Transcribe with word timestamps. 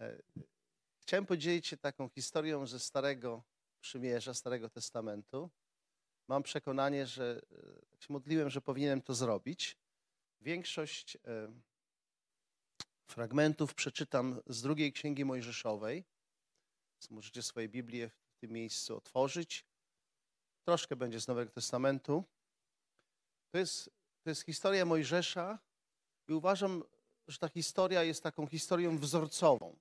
E, 0.00 0.22
chciałem 1.00 1.26
podzielić 1.26 1.66
się 1.66 1.76
taką 1.76 2.08
historią 2.08 2.66
ze 2.66 2.78
Starego 2.78 3.42
Przymierza, 3.80 4.34
Starego 4.34 4.70
Testamentu. 4.70 5.50
Mam 6.28 6.42
przekonanie, 6.42 7.06
że 7.06 7.42
e, 7.52 7.86
tak 7.90 8.02
się 8.02 8.12
modliłem, 8.12 8.50
że 8.50 8.60
powinienem 8.60 9.02
to 9.02 9.14
zrobić. 9.14 9.76
Większość 10.40 11.16
e, 11.16 11.20
fragmentów 13.06 13.74
przeczytam 13.74 14.40
z 14.46 14.62
drugiej 14.62 14.92
Księgi 14.92 15.24
Mojżeszowej. 15.24 16.04
Możecie 17.10 17.42
swoje 17.42 17.68
Biblię 17.68 18.08
w 18.08 18.40
tym 18.40 18.50
miejscu 18.50 18.96
otworzyć. 18.96 19.66
Troszkę 20.64 20.96
będzie 20.96 21.20
z 21.20 21.28
Nowego 21.28 21.50
Testamentu. 21.50 22.24
To 23.50 23.58
jest, 23.58 23.90
to 24.22 24.30
jest 24.30 24.42
historia 24.42 24.84
Mojżesza 24.84 25.58
i 26.28 26.32
uważam, 26.32 26.84
że 27.28 27.38
ta 27.38 27.48
historia 27.48 28.02
jest 28.02 28.22
taką 28.22 28.46
historią 28.46 28.98
wzorcową. 28.98 29.76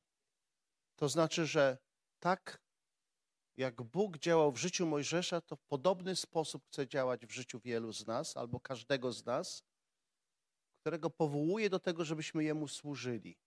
To 1.00 1.09
znaczy, 1.09 1.45
że 1.45 1.78
tak 2.19 2.61
jak 3.57 3.82
Bóg 3.82 4.18
działał 4.18 4.51
w 4.51 4.57
życiu 4.57 4.86
Mojżesza, 4.86 5.42
to 5.42 5.56
w 5.56 5.64
podobny 5.64 6.15
sposób 6.15 6.68
chce 6.68 6.87
działać 6.87 7.25
w 7.25 7.32
życiu 7.32 7.60
wielu 7.60 7.93
z 7.93 8.07
nas 8.07 8.37
albo 8.37 8.60
każdego 8.60 9.11
z 9.11 9.25
nas, 9.25 9.64
którego 10.79 11.09
powołuje 11.09 11.70
do 11.70 11.79
tego, 11.79 12.06
żebyśmy 12.06 12.43
Jemu 12.43 12.68
służyli. 12.68 13.37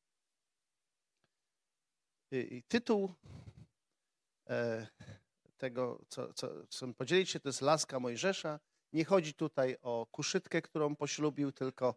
I 2.31 2.63
tytuł 2.69 3.15
e, 4.49 4.87
tego, 5.57 6.05
co, 6.09 6.35
co 6.35 6.67
chcę 6.67 6.95
podzielić 6.95 7.31
się, 7.31 7.41
to 7.41 7.49
jest 7.49 7.63
Laska 7.63 8.01
Mojżesza. 8.01 8.61
Nie 8.93 9.05
chodzi 9.05 9.35
tutaj 9.35 9.77
o 9.83 10.07
kuszytkę, 10.07 10.63
którą 10.63 10.97
poślubił, 10.97 11.53
tylko 11.53 11.95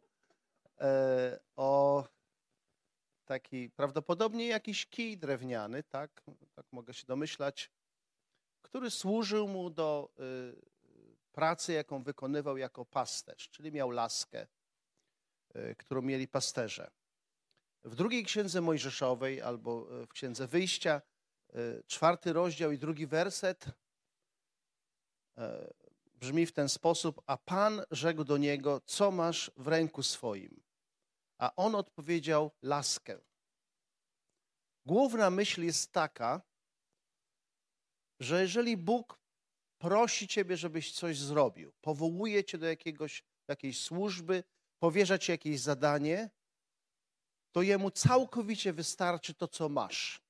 e, 0.79 1.39
o 1.55 2.03
taki 3.25 3.69
prawdopodobnie 3.69 4.47
jakiś 4.47 4.85
kij 4.85 5.17
drewniany, 5.17 5.83
tak, 5.83 6.23
tak 6.55 6.65
mogę 6.71 6.93
się 6.93 7.05
domyślać, 7.05 7.71
który 8.61 8.91
służył 8.91 9.47
mu 9.47 9.69
do 9.69 10.11
y, 10.19 10.55
pracy, 11.31 11.73
jaką 11.73 12.03
wykonywał 12.03 12.57
jako 12.57 12.85
pasterz, 12.85 13.49
czyli 13.49 13.71
miał 13.71 13.91
laskę, 13.91 14.47
y, 15.55 15.75
którą 15.75 16.01
mieli 16.01 16.27
pasterze. 16.27 16.91
W 17.83 17.95
drugiej 17.95 18.25
księdze 18.25 18.61
Mojżeszowej 18.61 19.41
albo 19.41 20.01
y, 20.03 20.05
w 20.05 20.09
księdze 20.09 20.47
Wyjścia, 20.47 21.01
czwarty 21.87 22.33
rozdział 22.33 22.71
i 22.71 22.77
drugi 22.77 23.07
werset 23.07 23.65
brzmi 26.13 26.45
w 26.45 26.51
ten 26.51 26.69
sposób: 26.69 27.21
A 27.25 27.37
Pan 27.37 27.81
rzekł 27.91 28.23
do 28.23 28.37
niego: 28.37 28.81
Co 28.85 29.11
masz 29.11 29.51
w 29.57 29.67
ręku 29.67 30.03
swoim? 30.03 30.64
A 31.37 31.55
on 31.55 31.75
odpowiedział: 31.75 32.51
Laskę. 32.61 33.19
Główna 34.85 35.29
myśl 35.29 35.63
jest 35.63 35.91
taka, 35.91 36.41
że 38.19 38.41
jeżeli 38.41 38.77
Bóg 38.77 39.19
prosi 39.77 40.27
ciebie, 40.27 40.57
żebyś 40.57 40.93
coś 40.93 41.17
zrobił, 41.17 41.73
powołuje 41.81 42.43
cię 42.43 42.57
do 42.57 42.65
jakiegoś, 42.65 43.23
jakiejś 43.47 43.81
służby, 43.81 44.43
powierza 44.79 45.17
ci 45.17 45.31
jakieś 45.31 45.59
zadanie, 45.59 46.29
to 47.51 47.61
jemu 47.61 47.91
całkowicie 47.91 48.73
wystarczy 48.73 49.33
to, 49.33 49.47
co 49.47 49.69
masz. 49.69 50.21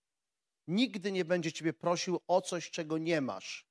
Nigdy 0.67 1.11
nie 1.11 1.25
będzie 1.25 1.51
ciebie 1.51 1.73
prosił 1.73 2.19
o 2.27 2.41
coś, 2.41 2.71
czego 2.71 2.97
nie 2.97 3.21
masz. 3.21 3.65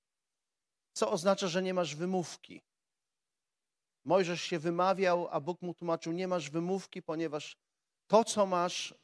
Co 0.93 1.11
oznacza, 1.11 1.49
że 1.49 1.63
nie 1.63 1.75
masz 1.75 1.97
wymówki. 1.97 2.63
Mojżesz 4.05 4.43
się 4.43 4.59
wymawiał, 4.59 5.29
a 5.31 5.41
Bóg 5.41 5.63
mu 5.63 5.75
tłumaczył: 5.75 6.13
Nie 6.13 6.29
masz 6.29 6.51
wymówki, 6.51 7.03
ponieważ 7.03 7.57
to, 8.07 8.25
co 8.25 8.47
masz, 8.47 8.95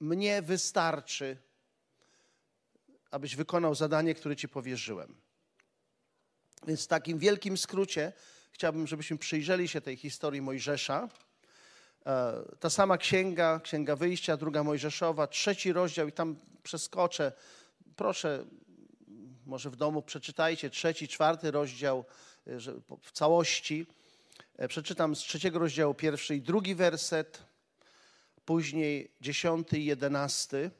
mnie 0.00 0.42
wystarczy, 0.42 1.36
abyś 3.10 3.36
wykonał 3.36 3.74
zadanie, 3.74 4.14
które 4.14 4.36
ci 4.36 4.48
powierzyłem. 4.48 5.16
Więc 6.66 6.84
w 6.84 6.88
takim 6.88 7.18
wielkim 7.18 7.56
skrócie 7.56 8.12
chciałbym, 8.52 8.86
żebyśmy 8.86 9.18
przyjrzeli 9.18 9.68
się 9.68 9.80
tej 9.80 9.96
historii 9.96 10.42
Mojżesza. 10.42 11.08
E, 12.06 12.42
ta 12.60 12.70
sama 12.70 12.98
księga, 12.98 13.60
księga 13.60 13.96
wyjścia, 13.96 14.36
druga 14.36 14.64
Mojżeszowa, 14.64 15.26
trzeci 15.26 15.72
rozdział 15.72 16.08
i 16.08 16.12
tam 16.12 16.36
przeskoczę. 16.62 17.32
Proszę, 17.96 18.44
może 19.46 19.70
w 19.70 19.76
domu 19.76 20.02
przeczytajcie 20.02 20.70
trzeci, 20.70 21.08
czwarty 21.08 21.50
rozdział 21.50 22.04
w 23.02 23.12
całości. 23.12 23.86
E, 24.56 24.68
przeczytam 24.68 25.16
z 25.16 25.18
trzeciego 25.18 25.58
rozdziału 25.58 25.94
pierwszy 25.94 26.36
i 26.36 26.42
drugi 26.42 26.74
werset, 26.74 27.42
później 28.44 29.10
dziesiąty 29.20 29.78
i 29.78 29.84
jedenasty. 29.84 30.70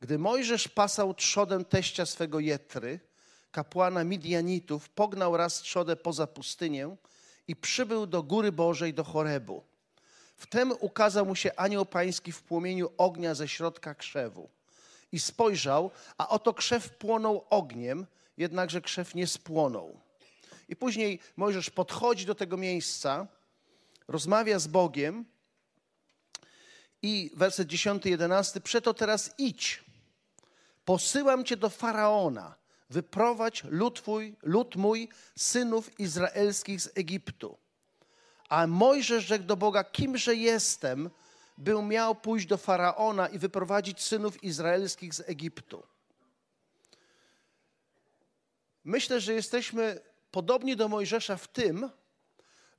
Gdy 0.00 0.18
Mojżesz 0.18 0.68
pasał 0.68 1.14
trzodem 1.14 1.64
teścia 1.64 2.06
swego 2.06 2.40
Jetry, 2.40 3.00
kapłana 3.50 4.04
Midianitów, 4.04 4.88
pognał 4.88 5.36
raz 5.36 5.60
trzodę 5.60 5.96
poza 5.96 6.26
pustynię 6.26 6.96
i 7.48 7.56
przybył 7.56 8.06
do 8.06 8.22
Góry 8.22 8.52
Bożej, 8.52 8.94
do 8.94 9.04
Chorebu. 9.04 9.62
Wtem 10.36 10.72
ukazał 10.80 11.26
mu 11.26 11.34
się 11.34 11.56
anioł 11.56 11.86
pański 11.86 12.32
w 12.32 12.42
płomieniu 12.42 12.90
ognia 12.96 13.34
ze 13.34 13.48
środka 13.48 13.94
krzewu. 13.94 14.48
I 15.12 15.18
spojrzał, 15.18 15.90
a 16.18 16.28
oto 16.28 16.54
krzew 16.54 16.90
płonął 16.90 17.44
ogniem, 17.50 18.06
jednakże 18.36 18.80
krzew 18.80 19.14
nie 19.14 19.26
spłonął. 19.26 20.05
I 20.68 20.76
później 20.76 21.20
Mojżesz 21.36 21.70
podchodzi 21.70 22.26
do 22.26 22.34
tego 22.34 22.56
miejsca, 22.56 23.26
rozmawia 24.08 24.58
z 24.58 24.66
Bogiem 24.66 25.24
i 27.02 27.30
werset 27.34 27.68
10-11, 27.68 28.60
przeto 28.60 28.94
teraz 28.94 29.34
idź, 29.38 29.84
posyłam 30.84 31.44
cię 31.44 31.56
do 31.56 31.70
Faraona, 31.70 32.54
wyprowadź 32.90 33.64
lud, 33.64 34.02
twój, 34.02 34.36
lud 34.42 34.76
mój, 34.76 35.08
synów 35.36 36.00
izraelskich 36.00 36.80
z 36.80 36.90
Egiptu. 36.94 37.58
A 38.48 38.66
Mojżesz 38.66 39.24
rzekł 39.24 39.44
do 39.44 39.56
Boga, 39.56 39.84
kimże 39.84 40.34
jestem, 40.34 41.10
był 41.58 41.82
miał 41.82 42.14
pójść 42.14 42.46
do 42.46 42.56
Faraona 42.56 43.28
i 43.28 43.38
wyprowadzić 43.38 44.02
synów 44.02 44.44
izraelskich 44.44 45.14
z 45.14 45.20
Egiptu. 45.20 45.82
Myślę, 48.84 49.20
że 49.20 49.34
jesteśmy 49.34 50.00
podobni 50.30 50.76
do 50.76 50.88
Mojżesza 50.88 51.36
w 51.36 51.48
tym, 51.48 51.90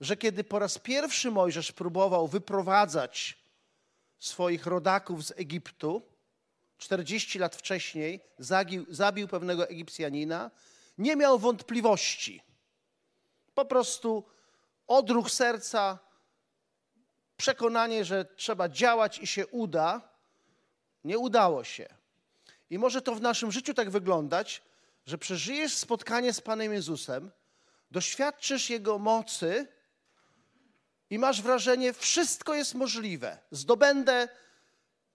że 0.01 0.17
kiedy 0.17 0.43
po 0.43 0.59
raz 0.59 0.77
pierwszy 0.77 1.31
Mojżesz 1.31 1.71
próbował 1.71 2.27
wyprowadzać 2.27 3.37
swoich 4.19 4.65
rodaków 4.65 5.25
z 5.25 5.31
Egiptu, 5.31 6.01
40 6.77 7.39
lat 7.39 7.55
wcześniej 7.55 8.19
zagił, 8.39 8.85
zabił 8.89 9.27
pewnego 9.27 9.69
Egipcjanina, 9.69 10.51
nie 10.97 11.15
miał 11.15 11.39
wątpliwości. 11.39 12.41
Po 13.53 13.65
prostu 13.65 14.23
odruch 14.87 15.31
serca, 15.31 15.99
przekonanie, 17.37 18.05
że 18.05 18.25
trzeba 18.25 18.69
działać 18.69 19.19
i 19.19 19.27
się 19.27 19.47
uda, 19.47 20.01
nie 21.03 21.17
udało 21.17 21.63
się. 21.63 21.87
I 22.69 22.79
może 22.79 23.01
to 23.01 23.15
w 23.15 23.21
naszym 23.21 23.51
życiu 23.51 23.73
tak 23.73 23.89
wyglądać, 23.89 24.61
że 25.07 25.17
przeżyjesz 25.17 25.73
spotkanie 25.73 26.33
z 26.33 26.41
Panem 26.41 26.73
Jezusem, 26.73 27.31
doświadczysz 27.91 28.69
Jego 28.69 28.99
mocy 28.99 29.67
i 31.09 31.19
masz 31.19 31.41
wrażenie, 31.41 31.93
wszystko 31.93 32.53
jest 32.53 32.75
możliwe. 32.75 33.37
Zdobędę 33.51 34.27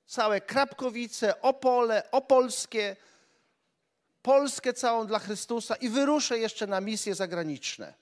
całe 0.07 0.41
Krapkowice, 0.41 1.41
Opole, 1.41 2.11
Opolskie, 2.11 2.97
Polskę 4.23 4.73
całą 4.73 5.07
dla 5.07 5.19
Chrystusa 5.19 5.77
i 5.77 5.89
wyruszę 5.89 6.39
jeszcze 6.39 6.67
na 6.67 6.81
misje 6.81 7.15
zagraniczne. 7.15 7.95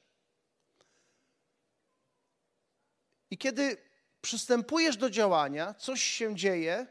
I 3.30 3.38
kiedy 3.38 3.76
przystępujesz 4.20 4.96
do 4.96 5.10
działania, 5.10 5.74
coś 5.74 6.02
się 6.02 6.36
dzieje, 6.36 6.86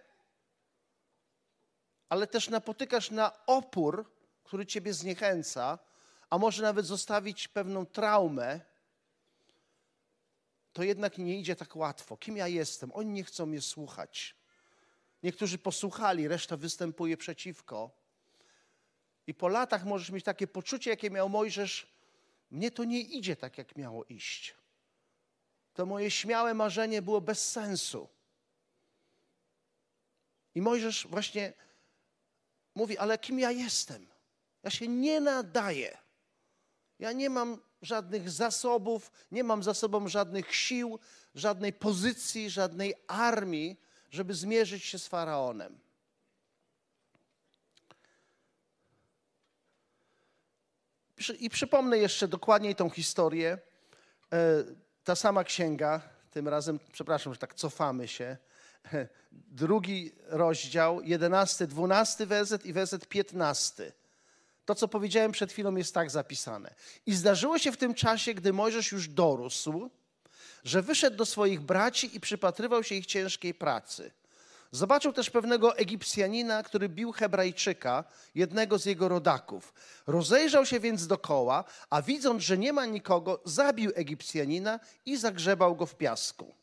ale 2.09 2.27
też 2.27 2.49
napotykasz 2.49 3.11
na 3.11 3.45
opór, 3.45 4.18
który 4.49 4.65
ciebie 4.65 4.93
zniechęca, 4.93 5.79
a 6.29 6.37
może 6.37 6.63
nawet 6.63 6.85
zostawić 6.85 7.47
pewną 7.47 7.85
traumę, 7.85 8.59
to 10.73 10.83
jednak 10.83 11.17
nie 11.17 11.39
idzie 11.39 11.55
tak 11.55 11.75
łatwo. 11.75 12.17
Kim 12.17 12.37
ja 12.37 12.47
jestem? 12.47 12.91
Oni 12.93 13.11
nie 13.11 13.23
chcą 13.23 13.45
mnie 13.45 13.61
słuchać. 13.61 14.35
Niektórzy 15.23 15.57
posłuchali, 15.57 16.27
reszta 16.27 16.57
występuje 16.57 17.17
przeciwko. 17.17 17.91
I 19.27 19.33
po 19.33 19.47
latach 19.47 19.85
możesz 19.85 20.09
mieć 20.09 20.25
takie 20.25 20.47
poczucie, 20.47 20.89
jakie 20.89 21.09
miał 21.09 21.29
Mojżesz, 21.29 21.87
mnie 22.51 22.71
to 22.71 22.83
nie 22.83 22.99
idzie 22.99 23.35
tak, 23.35 23.57
jak 23.57 23.75
miało 23.75 24.05
iść. 24.05 24.55
To 25.73 25.85
moje 25.85 26.11
śmiałe 26.11 26.53
marzenie 26.53 27.01
było 27.01 27.21
bez 27.21 27.51
sensu. 27.51 28.09
I 30.55 30.61
Mojżesz 30.61 31.07
właśnie 31.07 31.53
mówi, 32.75 32.97
ale 32.97 33.17
kim 33.17 33.39
ja 33.39 33.51
jestem? 33.51 34.09
Ja 34.63 34.69
się 34.69 34.87
nie 34.87 35.21
nadaję. 35.21 35.97
Ja 36.99 37.11
nie 37.11 37.29
mam 37.29 37.57
żadnych 37.81 38.29
zasobów, 38.29 39.11
nie 39.31 39.43
mam 39.43 39.63
za 39.63 39.73
sobą 39.73 40.07
żadnych 40.07 40.55
sił, 40.55 40.99
żadnej 41.35 41.73
pozycji, 41.73 42.49
żadnej 42.49 42.93
armii, 43.07 43.81
żeby 44.11 44.33
zmierzyć 44.33 44.83
się 44.83 44.99
z 44.99 45.07
faraonem. 45.07 45.79
I 51.39 51.49
przypomnę 51.49 51.97
jeszcze 51.97 52.27
dokładniej 52.27 52.75
tą 52.75 52.89
historię. 52.89 53.57
E, 54.33 54.63
ta 55.03 55.15
sama 55.15 55.43
księga, 55.43 56.01
tym 56.31 56.47
razem, 56.47 56.79
przepraszam, 56.91 57.33
że 57.33 57.39
tak 57.39 57.55
cofamy 57.55 58.07
się. 58.07 58.37
Drugi 59.31 60.11
rozdział, 60.27 61.01
jedenasty, 61.01 61.67
dwunasty 61.67 62.25
werset 62.25 62.65
i 62.65 62.73
werset 62.73 63.07
piętnasty. 63.07 63.91
To, 64.69 64.75
co 64.75 64.87
powiedziałem 64.87 65.31
przed 65.31 65.51
chwilą, 65.51 65.75
jest 65.75 65.93
tak 65.93 66.11
zapisane. 66.11 66.73
I 67.05 67.13
zdarzyło 67.13 67.59
się 67.59 67.71
w 67.71 67.77
tym 67.77 67.93
czasie, 67.93 68.33
gdy 68.33 68.53
Mojżesz 68.53 68.91
już 68.91 69.07
dorósł, 69.07 69.89
że 70.63 70.81
wyszedł 70.81 71.17
do 71.17 71.25
swoich 71.25 71.61
braci 71.61 72.15
i 72.15 72.19
przypatrywał 72.19 72.83
się 72.83 72.95
ich 72.95 73.05
ciężkiej 73.05 73.53
pracy. 73.53 74.11
Zobaczył 74.71 75.13
też 75.13 75.29
pewnego 75.29 75.77
Egipcjanina, 75.77 76.63
który 76.63 76.89
bił 76.89 77.11
Hebrajczyka, 77.11 78.03
jednego 78.35 78.79
z 78.79 78.85
jego 78.85 79.07
rodaków. 79.07 79.73
Rozejrzał 80.07 80.65
się 80.65 80.79
więc 80.79 81.07
dokoła, 81.07 81.63
a 81.89 82.01
widząc, 82.01 82.43
że 82.43 82.57
nie 82.57 82.73
ma 82.73 82.85
nikogo, 82.85 83.41
zabił 83.45 83.91
Egipcjanina 83.95 84.79
i 85.05 85.17
zagrzebał 85.17 85.75
go 85.75 85.85
w 85.85 85.95
piasku. 85.95 86.55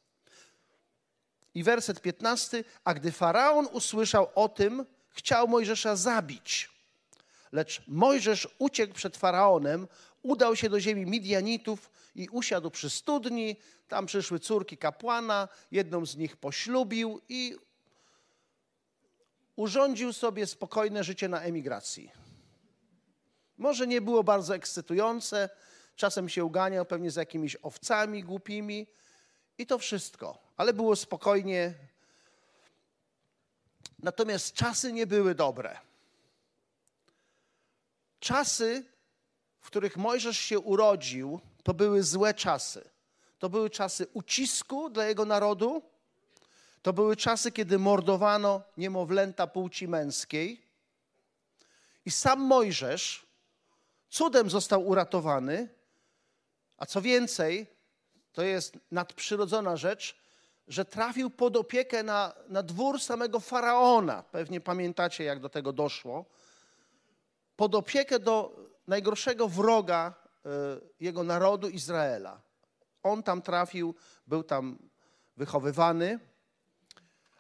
I 1.55 1.63
werset 1.63 2.01
15. 2.01 2.65
A 2.85 2.95
gdy 2.95 3.13
faraon 3.13 3.69
usłyszał 3.73 4.29
o 4.35 4.49
tym, 4.49 4.87
chciał 5.09 5.49
Mojżesza 5.49 5.97
zabić. 5.97 6.76
Lecz 7.53 7.83
Mojżesz 7.89 8.49
uciekł 8.59 8.95
przed 8.95 9.17
faraonem, 9.17 9.89
udał 10.23 10.57
się 10.57 10.69
do 10.69 10.81
ziemi 10.81 11.07
Midianitów 11.07 11.91
i 12.15 12.29
usiadł 12.29 12.71
przy 12.71 12.91
studni. 12.91 13.57
Tam 13.89 14.07
przyszły 14.07 14.41
córki 14.41 14.77
kapłana, 14.77 15.49
jedną 15.71 16.07
z 16.07 16.17
nich 16.17 16.37
poślubił 16.37 17.21
i 17.29 17.57
urządził 19.57 20.13
sobie 20.13 20.47
spokojne 20.47 21.05
życie 21.05 21.29
na 21.29 21.41
emigracji. 21.41 22.11
Może 23.59 23.87
nie 23.87 24.01
było 24.01 24.25
bardzo 24.25 24.55
ekscytujące, 24.55 25.49
czasem 25.97 26.29
się 26.29 26.45
uganiał 26.45 26.85
pewnie 26.85 27.11
z 27.11 27.17
jakimiś 27.17 27.57
owcami 27.63 28.25
głupimi 28.25 28.87
i 29.59 29.67
to 29.67 29.79
wszystko, 29.79 30.39
ale 30.57 30.73
było 30.73 30.97
spokojnie. 30.97 31.75
Natomiast 33.99 34.55
czasy 34.55 34.93
nie 34.93 35.07
były 35.07 35.35
dobre. 35.35 35.86
Czasy, 38.27 38.85
w 39.61 39.67
których 39.67 39.97
Mojżesz 39.97 40.39
się 40.39 40.59
urodził, 40.59 41.41
to 41.63 41.75
były 41.75 42.03
złe 42.03 42.35
czasy. 42.35 42.91
To 43.39 43.49
były 43.49 43.71
czasy 43.71 44.07
ucisku 44.13 44.91
dla 44.91 45.05
jego 45.05 45.25
narodu, 45.25 45.83
to 46.83 46.93
były 46.93 47.17
czasy, 47.17 47.53
kiedy 47.53 47.79
mordowano 47.79 48.63
niemowlęta 48.77 49.47
płci 49.47 49.89
męskiej. 49.89 50.63
I 52.05 52.11
sam 52.11 52.41
Mojżesz 52.41 53.27
cudem 54.11 54.51
został 54.51 54.87
uratowany, 54.87 55.69
a 56.77 56.87
co 56.87 57.03
więcej, 57.03 57.67
to 58.33 58.43
jest 58.43 58.79
nadprzyrodzona 58.91 59.77
rzecz, 59.77 60.17
że 60.69 60.85
trafił 60.85 61.31
pod 61.31 61.57
opiekę 61.57 62.03
na, 62.03 62.35
na 62.49 62.63
dwór 62.63 63.01
samego 63.01 63.41
faraona. 63.41 64.23
Pewnie 64.23 64.61
pamiętacie, 64.61 65.25
jak 65.25 65.41
do 65.41 65.49
tego 65.49 65.73
doszło. 65.73 66.25
Pod 67.57 67.75
opiekę 67.75 68.19
do 68.19 68.57
najgorszego 68.87 69.49
wroga 69.49 70.15
y, 70.47 70.49
jego 71.01 71.23
narodu 71.23 71.69
Izraela. 71.69 72.41
On 73.03 73.23
tam 73.23 73.43
trafił, 73.43 73.95
był 74.27 74.43
tam 74.43 74.79
wychowywany 75.37 76.19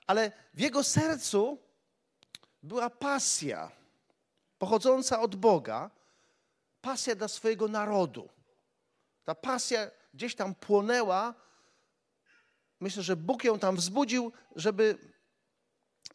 ale 0.06 0.32
w 0.54 0.60
jego 0.60 0.84
sercu 0.84 1.58
była 2.62 2.90
pasja 2.90 3.70
pochodząca 4.58 5.20
od 5.20 5.36
Boga, 5.36 5.90
pasja 6.80 7.14
dla 7.14 7.28
swojego 7.28 7.68
narodu. 7.68 8.28
Ta 9.24 9.34
pasja 9.34 9.90
gdzieś 10.14 10.34
tam 10.34 10.54
płonęła. 10.54 11.34
Myślę, 12.80 13.02
że 13.02 13.16
Bóg 13.16 13.44
ją 13.44 13.58
tam 13.58 13.76
wzbudził, 13.76 14.32
żeby 14.56 14.98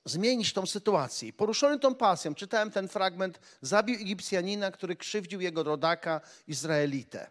zmienić 0.06 0.54
tą 0.54 0.66
sytuację. 0.66 1.34
Poruszony 1.34 1.80
tą 1.80 1.96
pasją, 1.96 2.36
czytałem 2.36 2.72
ten 2.72 2.88
fragment, 2.88 3.40
zabił 3.62 3.96
Egipcjanina, 3.96 4.72
który 4.72 4.96
krzywdził 4.96 5.42
jego 5.42 5.64
rodaka, 5.64 6.22
Izraelitę. 6.48 7.30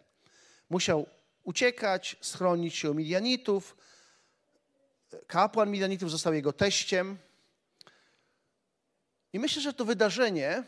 Musiał 0.69 1.05
uciekać, 1.43 2.15
schronić 2.21 2.75
się 2.75 2.91
u 2.91 2.93
Midianitów, 2.93 3.77
kapłan 5.27 5.71
Midianitów 5.71 6.11
został 6.11 6.33
jego 6.33 6.53
teściem. 6.53 7.17
I 9.33 9.39
myślę, 9.39 9.61
że 9.61 9.73
to 9.73 9.85
wydarzenie 9.85 10.63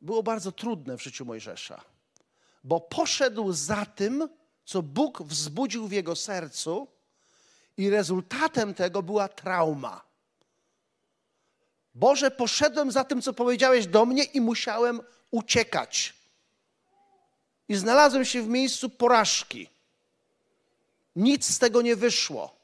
było 0.00 0.22
bardzo 0.22 0.52
trudne 0.52 0.96
w 0.96 1.02
życiu 1.02 1.24
Mojżesza, 1.24 1.84
bo 2.64 2.80
poszedł 2.80 3.52
za 3.52 3.86
tym, 3.86 4.28
co 4.64 4.82
Bóg 4.82 5.22
wzbudził 5.22 5.88
w 5.88 5.92
jego 5.92 6.16
sercu, 6.16 6.88
i 7.76 7.90
rezultatem 7.90 8.74
tego 8.74 9.02
była 9.02 9.28
trauma. 9.28 10.06
Boże, 11.94 12.30
poszedłem 12.30 12.90
za 12.92 13.04
tym, 13.04 13.22
co 13.22 13.32
powiedziałeś 13.32 13.86
do 13.86 14.06
mnie, 14.06 14.24
i 14.24 14.40
musiałem 14.40 15.00
uciekać. 15.30 16.14
I 17.68 17.74
znalazłem 17.74 18.24
się 18.24 18.42
w 18.42 18.48
miejscu 18.48 18.90
porażki. 18.90 19.68
Nic 21.16 21.54
z 21.54 21.58
tego 21.58 21.82
nie 21.82 21.96
wyszło. 21.96 22.56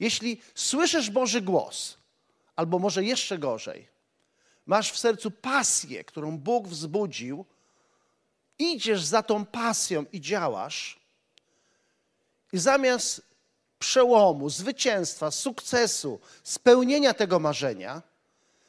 Jeśli 0.00 0.40
słyszysz 0.54 1.10
Boży 1.10 1.40
głos, 1.40 1.96
albo 2.56 2.78
może 2.78 3.04
jeszcze 3.04 3.38
gorzej, 3.38 3.88
masz 4.66 4.92
w 4.92 4.98
sercu 4.98 5.30
pasję, 5.30 6.04
którą 6.04 6.38
Bóg 6.38 6.68
wzbudził, 6.68 7.44
idziesz 8.58 9.04
za 9.04 9.22
tą 9.22 9.46
pasją 9.46 10.04
i 10.12 10.20
działasz, 10.20 11.00
i 12.52 12.58
zamiast 12.58 13.31
przełomu, 13.82 14.50
zwycięstwa, 14.50 15.30
sukcesu, 15.30 16.20
spełnienia 16.42 17.14
tego 17.14 17.38
marzenia, 17.38 18.02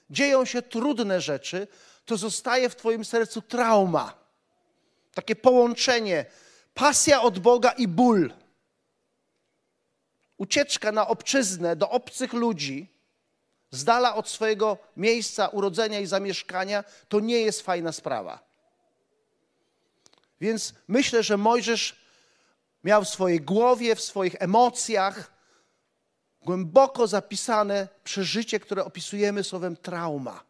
dzieją 0.10 0.46
się 0.46 0.62
trudne 0.62 1.22
rzeczy, 1.22 1.68
to 2.06 2.18
zostaje 2.18 2.70
w 2.70 2.76
Twoim 2.76 3.06
sercu 3.06 3.42
trauma. 3.42 4.14
Takie 5.14 5.36
połączenie, 5.36 6.26
pasja 6.74 7.22
od 7.22 7.40
Boga 7.40 7.72
i 7.72 7.88
ból 7.88 8.34
ucieczka 10.38 10.92
na 10.92 11.08
obczyznę 11.08 11.76
do 11.76 11.90
obcych 11.90 12.34
ludzi, 12.34 12.90
z 13.72 13.84
dala 13.84 14.16
od 14.16 14.30
swojego 14.30 14.78
miejsca 14.98 15.48
urodzenia 15.48 16.00
i 16.00 16.06
zamieszkania, 16.06 16.84
to 17.10 17.20
nie 17.20 17.40
jest 17.40 17.62
fajna 17.62 17.92
sprawa. 17.92 18.40
Więc 20.42 20.74
myślę, 20.88 21.24
że 21.24 21.38
Mojżesz 21.38 22.03
miał 22.84 23.04
w 23.04 23.10
swojej 23.10 23.42
głowie, 23.42 23.96
w 23.96 24.02
swoich 24.02 24.36
emocjach 24.40 25.34
głęboko 26.42 27.08
zapisane 27.08 27.88
przeżycie, 28.04 28.60
które 28.60 28.86
opisujemy 28.86 29.44
słowem 29.44 29.78
trauma. 29.78 30.44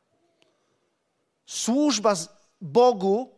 Służba 1.46 2.16
Bogu 2.62 3.36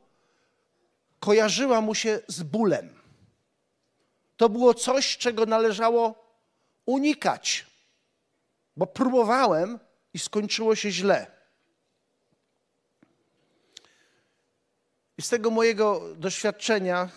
kojarzyła 1.19 1.81
mu 1.81 1.95
się 1.95 2.19
z 2.27 2.43
bólem. 2.43 2.95
To 4.37 4.49
było 4.49 4.73
coś, 4.73 5.17
czego 5.17 5.45
należało 5.45 6.25
unikać, 6.85 7.65
bo 8.77 8.87
próbowałem 8.87 9.79
i 10.13 10.19
skończyło 10.19 10.75
się 10.75 10.91
źle. 10.91 11.31
I 15.17 15.21
z 15.21 15.29
tego 15.29 15.49
mojego 15.49 16.01
doświadczenia, 16.15 17.09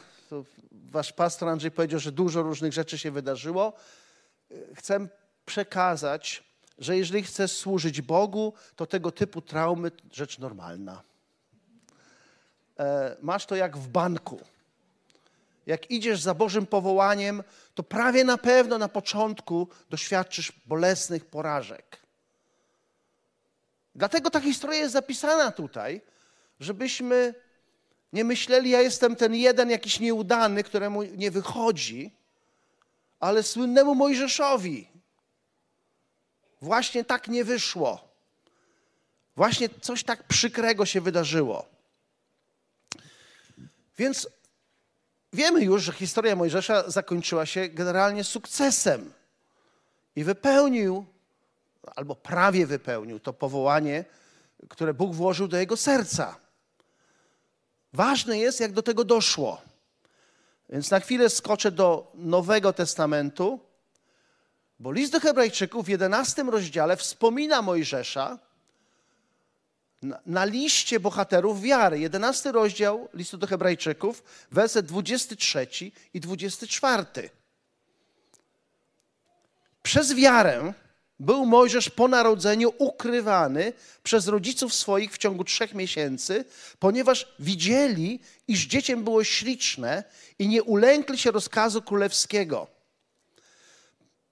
wasz 0.88 1.12
pastor 1.12 1.48
Andrzej 1.48 1.70
powiedział, 1.70 2.00
że 2.00 2.12
dużo 2.12 2.42
różnych 2.42 2.72
rzeczy 2.72 2.98
się 2.98 3.10
wydarzyło, 3.10 3.72
chcę 4.74 5.08
przekazać, 5.46 6.44
że 6.78 6.96
jeżeli 6.96 7.22
chcesz 7.22 7.52
służyć 7.52 8.02
Bogu, 8.02 8.52
to 8.76 8.86
tego 8.86 9.12
typu 9.12 9.40
traumy 9.40 9.90
rzecz 10.12 10.38
normalna. 10.38 11.02
E, 12.78 13.16
masz 13.22 13.46
to 13.46 13.56
jak 13.56 13.76
w 13.76 13.88
banku 13.88 14.40
jak 15.68 15.90
idziesz 15.90 16.20
za 16.20 16.34
Bożym 16.34 16.66
powołaniem, 16.66 17.42
to 17.74 17.82
prawie 17.82 18.24
na 18.24 18.38
pewno 18.38 18.78
na 18.78 18.88
początku 18.88 19.68
doświadczysz 19.90 20.52
bolesnych 20.66 21.26
porażek. 21.26 21.98
Dlatego 23.94 24.30
ta 24.30 24.40
historia 24.40 24.78
jest 24.78 24.92
zapisana 24.92 25.52
tutaj, 25.52 26.00
żebyśmy 26.60 27.34
nie 28.12 28.24
myśleli, 28.24 28.70
ja 28.70 28.80
jestem 28.80 29.16
ten 29.16 29.34
jeden 29.34 29.70
jakiś 29.70 30.00
nieudany, 30.00 30.64
któremu 30.64 31.02
nie 31.02 31.30
wychodzi, 31.30 32.10
ale 33.20 33.42
słynnemu 33.42 33.94
Mojżeszowi 33.94 34.88
właśnie 36.60 37.04
tak 37.04 37.28
nie 37.28 37.44
wyszło. 37.44 38.08
Właśnie 39.36 39.68
coś 39.80 40.04
tak 40.04 40.22
przykrego 40.22 40.86
się 40.86 41.00
wydarzyło. 41.00 41.66
Więc 43.98 44.28
Wiemy 45.32 45.64
już, 45.64 45.82
że 45.82 45.92
historia 45.92 46.36
Mojżesza 46.36 46.90
zakończyła 46.90 47.46
się 47.46 47.68
generalnie 47.68 48.24
sukcesem 48.24 49.12
i 50.16 50.24
wypełnił, 50.24 51.06
albo 51.96 52.14
prawie 52.14 52.66
wypełnił 52.66 53.20
to 53.20 53.32
powołanie, 53.32 54.04
które 54.68 54.94
Bóg 54.94 55.14
włożył 55.14 55.48
do 55.48 55.56
jego 55.56 55.76
serca. 55.76 56.36
Ważne 57.92 58.38
jest, 58.38 58.60
jak 58.60 58.72
do 58.72 58.82
tego 58.82 59.04
doszło. 59.04 59.62
Więc 60.68 60.90
na 60.90 61.00
chwilę 61.00 61.30
skoczę 61.30 61.70
do 61.70 62.12
Nowego 62.14 62.72
Testamentu, 62.72 63.60
bo 64.78 64.92
list 64.92 65.12
do 65.12 65.20
Hebrajczyków 65.20 65.86
w 65.86 65.88
11 65.88 66.42
rozdziale 66.42 66.96
wspomina 66.96 67.62
Mojżesza 67.62 68.38
na, 70.26 70.44
liście 70.44 71.00
bohaterów 71.00 71.62
wiary. 71.62 71.98
11 71.98 72.52
rozdział 72.52 73.08
listu 73.14 73.38
do 73.38 73.46
Hebrajczyków, 73.46 74.22
werset 74.50 74.86
23 74.86 75.66
i 76.14 76.20
24. 76.20 77.30
Przez 79.82 80.14
wiarę 80.14 80.72
był 81.20 81.46
Mojżesz 81.46 81.90
po 81.90 82.08
narodzeniu 82.08 82.72
ukrywany 82.78 83.72
przez 84.02 84.28
rodziców 84.28 84.74
swoich 84.74 85.12
w 85.12 85.18
ciągu 85.18 85.44
trzech 85.44 85.74
miesięcy, 85.74 86.44
ponieważ 86.78 87.34
widzieli, 87.38 88.20
iż 88.48 88.66
dzieciem 88.66 89.04
było 89.04 89.24
śliczne 89.24 90.04
i 90.38 90.48
nie 90.48 90.62
ulękli 90.62 91.18
się 91.18 91.30
rozkazu 91.30 91.82
królewskiego. 91.82 92.66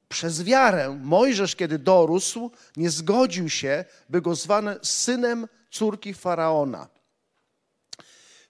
Przez 0.09 0.43
wiarę 0.43 0.99
Mojżesz, 1.03 1.57
kiedy 1.57 1.79
dorósł, 1.79 2.51
nie 2.77 2.91
zgodził 2.91 3.49
się, 3.49 3.85
by 4.09 4.21
go 4.21 4.35
zwano 4.35 4.71
synem 4.83 5.49
córki 5.71 6.15
faraona. 6.15 6.89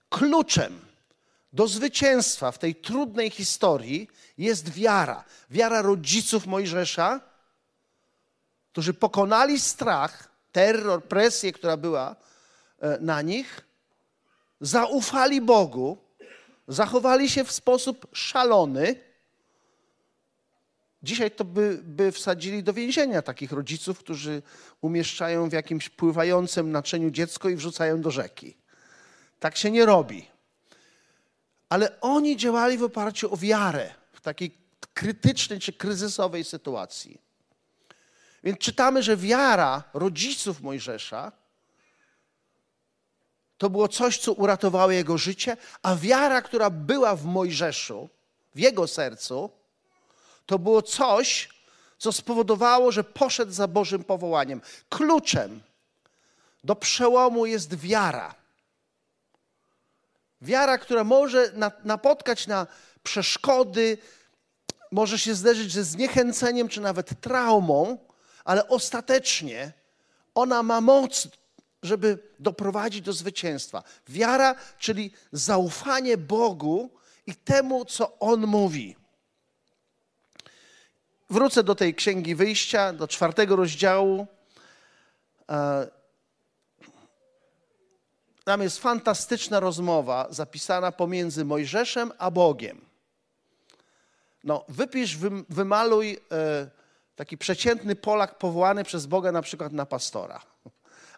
Kluczem 0.09 0.79
do 1.53 1.67
zwycięstwa 1.67 2.51
w 2.51 2.59
tej 2.59 2.75
trudnej 2.75 3.29
historii 3.29 4.07
jest 4.37 4.69
wiara. 4.69 5.23
Wiara 5.49 5.81
rodziców 5.81 6.45
Mojżesza, 6.45 7.21
którzy 8.77 8.93
pokonali 8.93 9.59
strach, 9.59 10.29
terror, 10.51 11.03
presję, 11.03 11.51
która 11.51 11.77
była 11.77 12.15
e, 12.79 12.97
na 13.01 13.21
nich, 13.21 13.61
zaufali 14.61 15.41
Bogu, 15.41 15.97
zachowali 16.67 17.29
się 17.29 17.43
w 17.43 17.51
sposób 17.51 18.07
szalony. 18.13 18.95
Dzisiaj 21.03 21.31
to 21.31 21.45
by, 21.45 21.79
by 21.83 22.11
wsadzili 22.11 22.63
do 22.63 22.73
więzienia 22.73 23.21
takich 23.21 23.51
rodziców, 23.51 23.99
którzy 23.99 24.41
umieszczają 24.81 25.49
w 25.49 25.53
jakimś 25.53 25.89
pływającym 25.89 26.71
naczyniu 26.71 27.11
dziecko 27.11 27.49
i 27.49 27.55
wrzucają 27.55 28.01
do 28.01 28.11
rzeki. 28.11 28.57
Tak 29.39 29.57
się 29.57 29.71
nie 29.71 29.85
robi. 29.85 30.27
Ale 31.69 32.01
oni 32.01 32.37
działali 32.37 32.77
w 32.77 32.83
oparciu 32.83 33.33
o 33.33 33.37
wiarę 33.37 33.93
w 34.11 34.21
takiej 34.21 34.57
krytycznej 34.93 35.59
czy 35.59 35.73
kryzysowej 35.73 36.43
sytuacji. 36.43 37.26
Więc 38.43 38.59
czytamy, 38.59 39.03
że 39.03 39.17
wiara 39.17 39.83
rodziców 39.93 40.61
Mojżesza 40.61 41.31
to 43.57 43.69
było 43.69 43.87
coś, 43.87 44.17
co 44.17 44.33
uratowało 44.33 44.91
jego 44.91 45.17
życie, 45.17 45.57
a 45.83 45.95
wiara, 45.95 46.41
która 46.41 46.69
była 46.69 47.15
w 47.15 47.25
Mojżeszu, 47.25 48.09
w 48.55 48.59
jego 48.59 48.87
sercu, 48.87 49.49
to 50.45 50.59
było 50.59 50.81
coś, 50.81 51.49
co 51.97 52.11
spowodowało, 52.11 52.91
że 52.91 53.03
poszedł 53.03 53.51
za 53.51 53.67
Bożym 53.67 54.03
powołaniem. 54.03 54.61
Kluczem 54.89 55.61
do 56.63 56.75
przełomu 56.75 57.45
jest 57.45 57.75
wiara. 57.75 58.35
Wiara, 60.41 60.77
która 60.77 61.03
może 61.03 61.51
napotkać 61.83 62.47
na 62.47 62.67
przeszkody, 63.03 63.97
może 64.91 65.19
się 65.19 65.35
zderzyć 65.35 65.73
ze 65.73 65.83
zniechęceniem 65.83 66.69
czy 66.69 66.81
nawet 66.81 67.21
traumą, 67.21 67.97
ale 68.47 68.67
ostatecznie 68.67 69.73
ona 70.35 70.63
ma 70.63 70.81
moc, 70.81 71.27
żeby 71.83 72.19
doprowadzić 72.39 73.01
do 73.01 73.13
zwycięstwa. 73.13 73.83
Wiara, 74.07 74.55
czyli 74.79 75.11
zaufanie 75.31 76.17
Bogu 76.17 76.89
i 77.25 77.35
temu, 77.35 77.85
co 77.85 78.19
On 78.19 78.47
mówi. 78.47 78.95
Wrócę 81.29 81.63
do 81.63 81.75
tej 81.75 81.95
księgi 81.95 82.35
wyjścia, 82.35 82.93
do 82.93 83.07
czwartego 83.07 83.55
rozdziału. 83.55 84.27
E, 85.49 85.87
tam 88.43 88.61
jest 88.61 88.79
fantastyczna 88.79 89.59
rozmowa 89.59 90.27
zapisana 90.29 90.91
pomiędzy 90.91 91.45
Mojżeszem 91.45 92.11
a 92.17 92.31
Bogiem. 92.31 92.85
No, 94.43 94.65
wypisz, 94.67 95.17
wymaluj 95.49 96.19
e, 96.31 96.77
taki 97.17 97.37
przeciętny 97.37 97.95
Polak 97.95 98.37
powołany 98.37 98.83
przez 98.83 99.05
Boga 99.05 99.31
na 99.31 99.41
przykład 99.41 99.73
na 99.73 99.85
pastora 99.85 100.41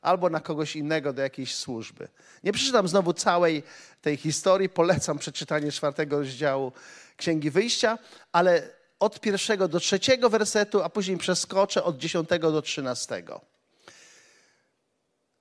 albo 0.01 0.29
na 0.29 0.39
kogoś 0.39 0.75
innego 0.75 1.13
do 1.13 1.21
jakiejś 1.21 1.55
służby. 1.55 2.07
Nie 2.43 2.51
przeczytam 2.51 2.87
znowu 2.87 3.13
całej 3.13 3.63
tej 4.01 4.17
historii, 4.17 4.69
polecam 4.69 5.17
przeczytanie 5.17 5.71
czwartego 5.71 6.19
rozdziału 6.19 6.71
Księgi 7.17 7.51
Wyjścia, 7.51 7.97
ale 8.31 8.69
od 8.99 9.19
pierwszego 9.19 9.67
do 9.67 9.79
trzeciego 9.79 10.29
wersetu, 10.29 10.81
a 10.83 10.89
później 10.89 11.17
przeskoczę 11.17 11.83
od 11.83 11.97
dziesiątego 11.97 12.51
do 12.51 12.61
trzynastego. 12.61 13.41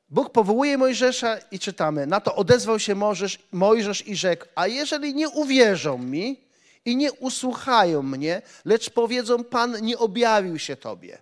Bóg 0.09 0.33
powołuje 0.33 0.79
Mojżesza 0.79 1.38
i 1.50 1.59
czytamy, 1.59 2.07
na 2.07 2.21
to 2.21 2.35
odezwał 2.35 2.79
się 2.79 2.95
Mojżesz, 2.95 3.38
Mojżesz 3.53 4.07
i 4.07 4.17
rzekł, 4.17 4.47
a 4.55 4.67
jeżeli 4.67 5.15
nie 5.15 5.29
uwierzą 5.29 5.99
mi, 5.99 6.48
i 6.88 6.97
nie 6.97 7.12
usłuchają 7.12 8.02
mnie, 8.02 8.42
lecz 8.64 8.90
powiedzą: 8.90 9.45
Pan 9.45 9.76
nie 9.83 9.99
objawił 9.99 10.59
się 10.59 10.76
Tobie. 10.76 11.18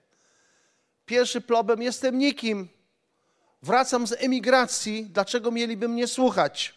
Pierwszy 1.07 1.41
problem: 1.41 1.83
jestem 1.83 2.19
nikim. 2.19 2.69
Wracam 3.63 4.07
z 4.07 4.13
emigracji, 4.13 5.07
dlaczego 5.07 5.51
mieliby 5.51 5.89
mnie 5.89 6.07
słuchać? 6.07 6.75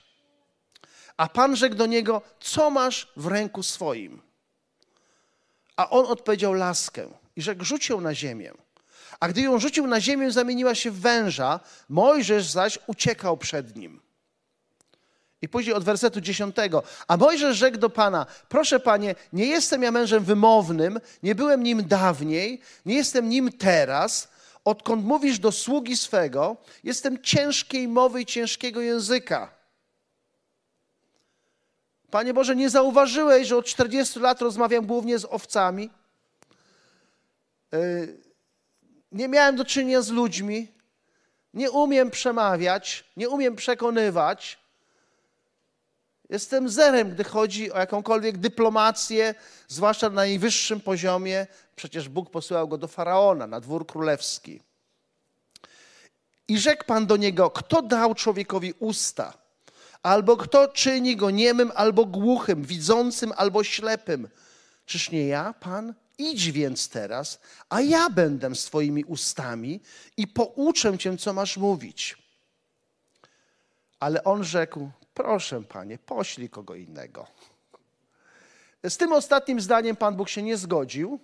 A 1.18 1.28
Pan 1.28 1.56
rzekł 1.56 1.76
do 1.76 1.86
niego: 1.86 2.22
Co 2.40 2.70
masz 2.70 3.12
w 3.16 3.28
ręku 3.28 3.64
swoim? 3.64 4.22
A 5.76 5.90
on 5.90 6.06
odpowiedział: 6.06 6.54
Laskę. 6.54 7.10
I 7.36 7.42
rzekł: 7.42 7.64
Rzuć 7.64 7.90
ją 7.90 8.02
na 8.02 8.16
ziemię. 8.16 8.54
A 9.20 9.28
gdy 9.28 9.42
ją 9.42 9.60
rzucił 9.60 9.88
na 9.88 10.02
ziemię, 10.02 10.32
zamieniła 10.32 10.76
się 10.76 10.92
w 10.92 11.00
węża, 11.00 11.60
Mojżesz 11.90 12.50
zaś 12.50 12.80
uciekał 12.88 13.38
przed 13.38 13.76
nim. 13.76 14.02
I 15.42 15.50
później 15.50 15.76
od 15.76 15.84
wersetu 15.84 16.22
dziesiątego. 16.22 16.84
A 17.08 17.18
Mojżesz 17.18 17.58
rzekł 17.58 17.78
do 17.78 17.90
Pana, 17.90 18.26
proszę 18.50 18.80
Panie, 18.80 19.16
nie 19.34 19.46
jestem 19.46 19.84
ja 19.84 19.92
mężem 19.92 20.24
wymownym, 20.24 21.00
nie 21.24 21.36
byłem 21.36 21.64
nim 21.64 21.88
dawniej, 21.88 22.62
nie 22.86 22.96
jestem 22.96 23.30
nim 23.30 23.52
teraz. 23.52 24.28
Odkąd 24.66 25.06
mówisz 25.06 25.40
do 25.40 25.52
sługi 25.52 25.98
swego, 25.98 26.58
jestem 26.84 27.24
ciężkiej 27.24 27.88
mowy 27.88 28.22
i 28.22 28.26
ciężkiego 28.26 28.82
języka. 28.82 29.52
Panie 32.12 32.34
Boże, 32.34 32.56
nie 32.56 32.70
zauważyłeś, 32.70 33.48
że 33.48 33.58
od 33.58 33.66
40 33.66 34.20
lat 34.20 34.42
rozmawiam 34.42 34.86
głównie 34.86 35.20
z 35.20 35.26
owcami? 35.26 35.90
Yy, 37.72 38.18
nie 39.12 39.28
miałem 39.28 39.56
do 39.56 39.66
czynienia 39.66 40.02
z 40.02 40.10
ludźmi, 40.10 40.68
nie 41.54 41.72
umiem 41.72 42.12
przemawiać, 42.12 43.06
nie 43.18 43.30
umiem 43.30 43.56
przekonywać. 43.56 44.60
Jestem 46.30 46.70
zerem, 46.70 47.12
gdy 47.12 47.24
chodzi 47.24 47.72
o 47.72 47.80
jakąkolwiek 47.80 48.38
dyplomację, 48.38 49.36
zwłaszcza 49.68 50.10
na 50.10 50.16
najwyższym 50.16 50.82
poziomie. 50.82 51.48
Przecież 51.76 52.10
Bóg 52.10 52.30
posyłał 52.30 52.68
go 52.68 52.78
do 52.78 52.88
faraona 52.88 53.48
na 53.48 53.60
dwór 53.60 53.88
królewski. 53.88 54.62
I 56.48 56.58
rzekł 56.58 56.86
Pan 56.86 57.06
do 57.06 57.18
niego: 57.18 57.50
Kto 57.50 57.82
dał 57.82 58.16
człowiekowi 58.16 58.74
usta? 58.80 59.34
Albo 60.04 60.38
kto 60.38 60.68
czyni 60.68 61.16
go 61.16 61.30
niemym, 61.30 61.72
albo 61.76 62.06
głuchym, 62.06 62.64
widzącym, 62.64 63.34
albo 63.38 63.64
ślepym? 63.64 64.30
Czyż 64.86 65.12
nie 65.12 65.28
ja, 65.28 65.54
Pan? 65.60 65.94
Idź 66.18 66.52
więc 66.52 66.90
teraz, 66.90 67.40
a 67.70 67.82
ja 67.82 68.10
będę 68.10 68.56
z 68.56 68.66
Twoimi 68.66 69.04
ustami 69.04 69.80
i 70.18 70.28
pouczę 70.28 70.98
Cię, 70.98 71.18
co 71.18 71.34
masz 71.34 71.58
mówić. 71.58 72.18
Ale 74.00 74.24
on 74.24 74.44
rzekł: 74.44 74.90
Proszę, 75.20 75.64
panie, 75.64 75.98
poślij 75.98 76.50
kogo 76.50 76.76
innego. 76.76 77.28
Z 78.84 78.98
tym 78.98 79.14
ostatnim 79.14 79.62
zdaniem 79.62 79.96
Pan 79.96 80.16
Bóg 80.16 80.30
się 80.30 80.42
nie 80.42 80.58
zgodził. 80.58 81.20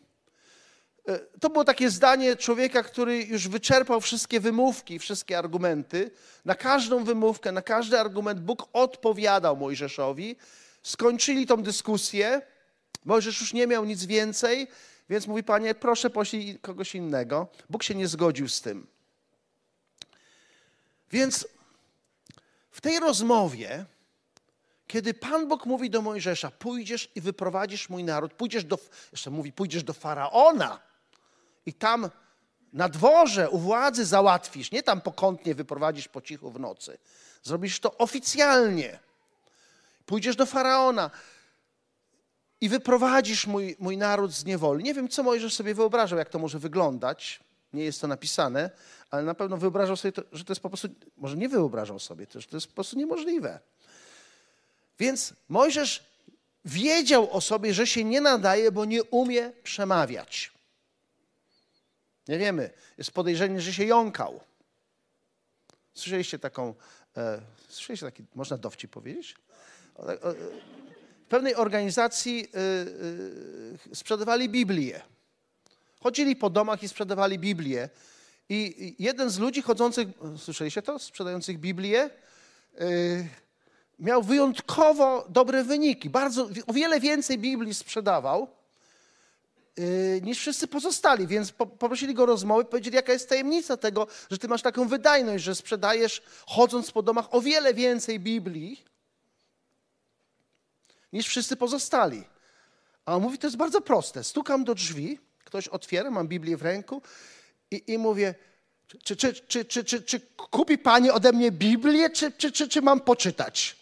E, 1.08 1.20
to 1.20 1.50
było 1.50 1.64
takie 1.64 1.90
zdanie 1.90 2.36
człowieka, 2.36 2.84
który 2.84 3.24
już 3.24 3.48
wyczerpał 3.48 4.02
wszystkie 4.02 4.40
wymówki, 4.40 5.00
wszystkie 5.00 5.38
argumenty. 5.38 6.12
Na 6.46 6.56
każdą 6.56 7.04
wymówkę, 7.04 7.52
na 7.52 7.62
każdy 7.62 8.00
argument 8.00 8.40
Bóg 8.40 8.68
odpowiadał 8.74 9.58
Mojżeszowi. 9.58 10.36
Skończyli 10.84 11.48
tą 11.48 11.64
dyskusję. 11.64 12.42
Mojżesz 13.06 13.42
już 13.42 13.54
nie 13.54 13.68
miał 13.68 13.86
nic 13.86 14.06
więcej, 14.06 14.68
więc 15.10 15.28
mówi: 15.28 15.44
Panie, 15.44 15.76
proszę 15.76 16.10
poślij 16.10 16.60
kogoś 16.60 16.96
innego. 16.96 17.48
Bóg 17.70 17.84
się 17.84 17.96
nie 17.96 18.08
zgodził 18.08 18.50
z 18.50 18.62
tym. 18.62 18.88
Więc 21.12 21.48
w 22.76 22.82
tej 22.82 23.00
rozmowie, 23.00 23.86
kiedy 24.88 25.14
Pan 25.14 25.48
Bóg 25.48 25.66
mówi 25.66 25.90
do 25.90 26.02
Mojżesza, 26.02 26.52
pójdziesz 26.52 27.12
i 27.16 27.22
wyprowadzisz 27.22 27.90
mój 27.90 28.04
naród, 28.04 28.34
pójdziesz 28.34 28.64
do, 28.64 28.78
jeszcze 29.12 29.30
mówi, 29.30 29.52
pójdziesz 29.52 29.84
do 29.84 29.94
Faraona 29.94 30.80
i 31.66 31.74
tam 31.74 32.10
na 32.74 32.90
dworze 32.90 33.50
u 33.50 33.58
władzy 33.58 34.06
załatwisz, 34.06 34.72
nie 34.72 34.84
tam 34.84 35.02
pokątnie 35.02 35.56
wyprowadzisz 35.56 36.08
po 36.08 36.22
cichu 36.22 36.52
w 36.52 36.60
nocy. 36.60 36.98
Zrobisz 37.44 37.80
to 37.80 37.98
oficjalnie. 37.98 39.00
pójdziesz 40.06 40.36
do 40.36 40.46
faraona 40.46 41.12
i 42.62 42.70
wyprowadzisz 42.70 43.48
mój, 43.48 43.76
mój 43.80 43.98
naród 43.98 44.32
z 44.32 44.46
niewoli. 44.46 44.84
Nie 44.84 44.94
wiem, 44.94 45.10
co 45.10 45.24
Mojżesz 45.24 45.54
sobie 45.54 45.74
wyobrażał, 45.74 46.20
jak 46.20 46.30
to 46.30 46.40
może 46.40 46.60
wyglądać. 46.60 47.45
Nie 47.76 47.84
jest 47.84 48.02
to 48.02 48.08
napisane, 48.08 48.70
ale 49.12 49.24
na 49.24 49.34
pewno 49.34 49.58
wyobrażał 49.58 49.98
sobie, 49.98 50.12
to, 50.12 50.22
że 50.32 50.44
to 50.44 50.52
jest 50.52 50.62
po 50.62 50.70
prostu, 50.70 50.88
może 51.18 51.38
nie 51.38 51.50
wyobrażał 51.50 52.00
sobie, 52.00 52.28
to, 52.28 52.42
że 52.42 52.48
to 52.48 52.58
jest 52.58 52.68
po 52.68 52.74
prostu 52.74 52.98
niemożliwe. 52.98 53.60
Więc 55.00 55.34
Mojżesz 55.50 56.04
wiedział 56.66 57.32
o 57.32 57.42
sobie, 57.42 57.74
że 57.74 57.88
się 57.88 58.04
nie 58.04 58.22
nadaje, 58.22 58.72
bo 58.72 58.86
nie 58.86 59.04
umie 59.04 59.52
przemawiać. 59.64 60.52
Nie 62.28 62.38
wiemy. 62.38 62.70
Jest 62.98 63.12
podejrzenie, 63.12 63.62
że 63.62 63.74
się 63.74 63.86
jąkał. 63.86 64.40
Słyszeliście 65.94 66.40
taką, 66.40 66.74
e, 67.18 67.42
słyszeliście 67.70 68.06
taki, 68.06 68.24
można 68.36 68.58
dowcip 68.58 68.92
powiedzieć? 68.92 69.36
O, 69.96 70.02
o, 70.02 70.34
w 71.26 71.28
pewnej 71.28 71.56
organizacji 71.56 72.48
y, 72.56 72.60
y, 73.92 73.96
sprzedawali 73.96 74.50
Biblię. 74.50 75.02
Chodzili 76.06 76.36
po 76.36 76.50
domach 76.50 76.84
i 76.84 76.88
sprzedawali 76.88 77.40
Biblię. 77.40 77.90
I 78.50 78.96
jeden 79.00 79.30
z 79.30 79.40
ludzi 79.40 79.62
chodzących, 79.62 80.08
słyszeliście 80.38 80.82
to, 80.82 81.00
sprzedających 81.00 81.60
Biblię, 81.60 82.10
y, 82.82 83.28
miał 84.00 84.24
wyjątkowo 84.24 85.26
dobre 85.30 85.64
wyniki. 85.64 86.10
Bardzo, 86.10 86.50
o 86.68 86.74
wiele 86.74 87.00
więcej 87.00 87.38
Biblii 87.38 87.74
sprzedawał 87.74 88.48
niż 90.22 90.40
wszyscy 90.40 90.68
pozostali, 90.68 91.28
więc 91.28 91.52
poprosili 91.52 92.14
go 92.14 92.24
o 92.24 92.26
rozmowę, 92.26 92.66
powiedzieli, 92.66 92.96
jaka 92.96 93.14
jest 93.14 93.30
tajemnica 93.30 93.78
tego, 93.78 94.08
że 94.32 94.38
ty 94.38 94.48
masz 94.48 94.62
taką 94.62 94.88
wydajność, 94.88 95.44
że 95.44 95.56
sprzedajesz, 95.56 96.22
chodząc 96.48 96.92
po 96.92 97.02
domach, 97.02 97.26
o 97.32 97.42
wiele 97.42 97.74
więcej 97.74 98.20
Biblii 98.20 98.84
niż 101.14 101.28
wszyscy 101.28 101.56
pozostali. 101.56 102.24
A 103.06 103.16
on 103.16 103.22
mówi, 103.22 103.38
to 103.38 103.48
jest 103.48 103.58
bardzo 103.58 103.82
proste. 103.82 104.24
Stukam 104.24 104.64
do 104.64 104.76
drzwi, 104.76 105.20
ktoś 105.46 105.68
otwiera, 105.68 106.12
mam 106.12 106.28
Biblię 106.28 106.58
w 106.58 106.62
ręku 106.62 107.02
i, 107.72 107.84
i 107.88 107.98
mówię, 107.98 108.36
czy, 109.04 109.16
czy, 109.16 109.34
czy, 109.34 109.66
czy, 109.66 109.84
czy, 109.84 110.02
czy 110.02 110.20
kupi 110.38 110.78
pani 110.78 111.12
ode 111.12 111.32
mnie 111.32 111.52
Biblię, 111.52 112.10
czy, 112.10 112.32
czy, 112.32 112.52
czy, 112.52 112.70
czy 112.70 112.82
mam 112.82 113.00
poczytać? 113.00 113.76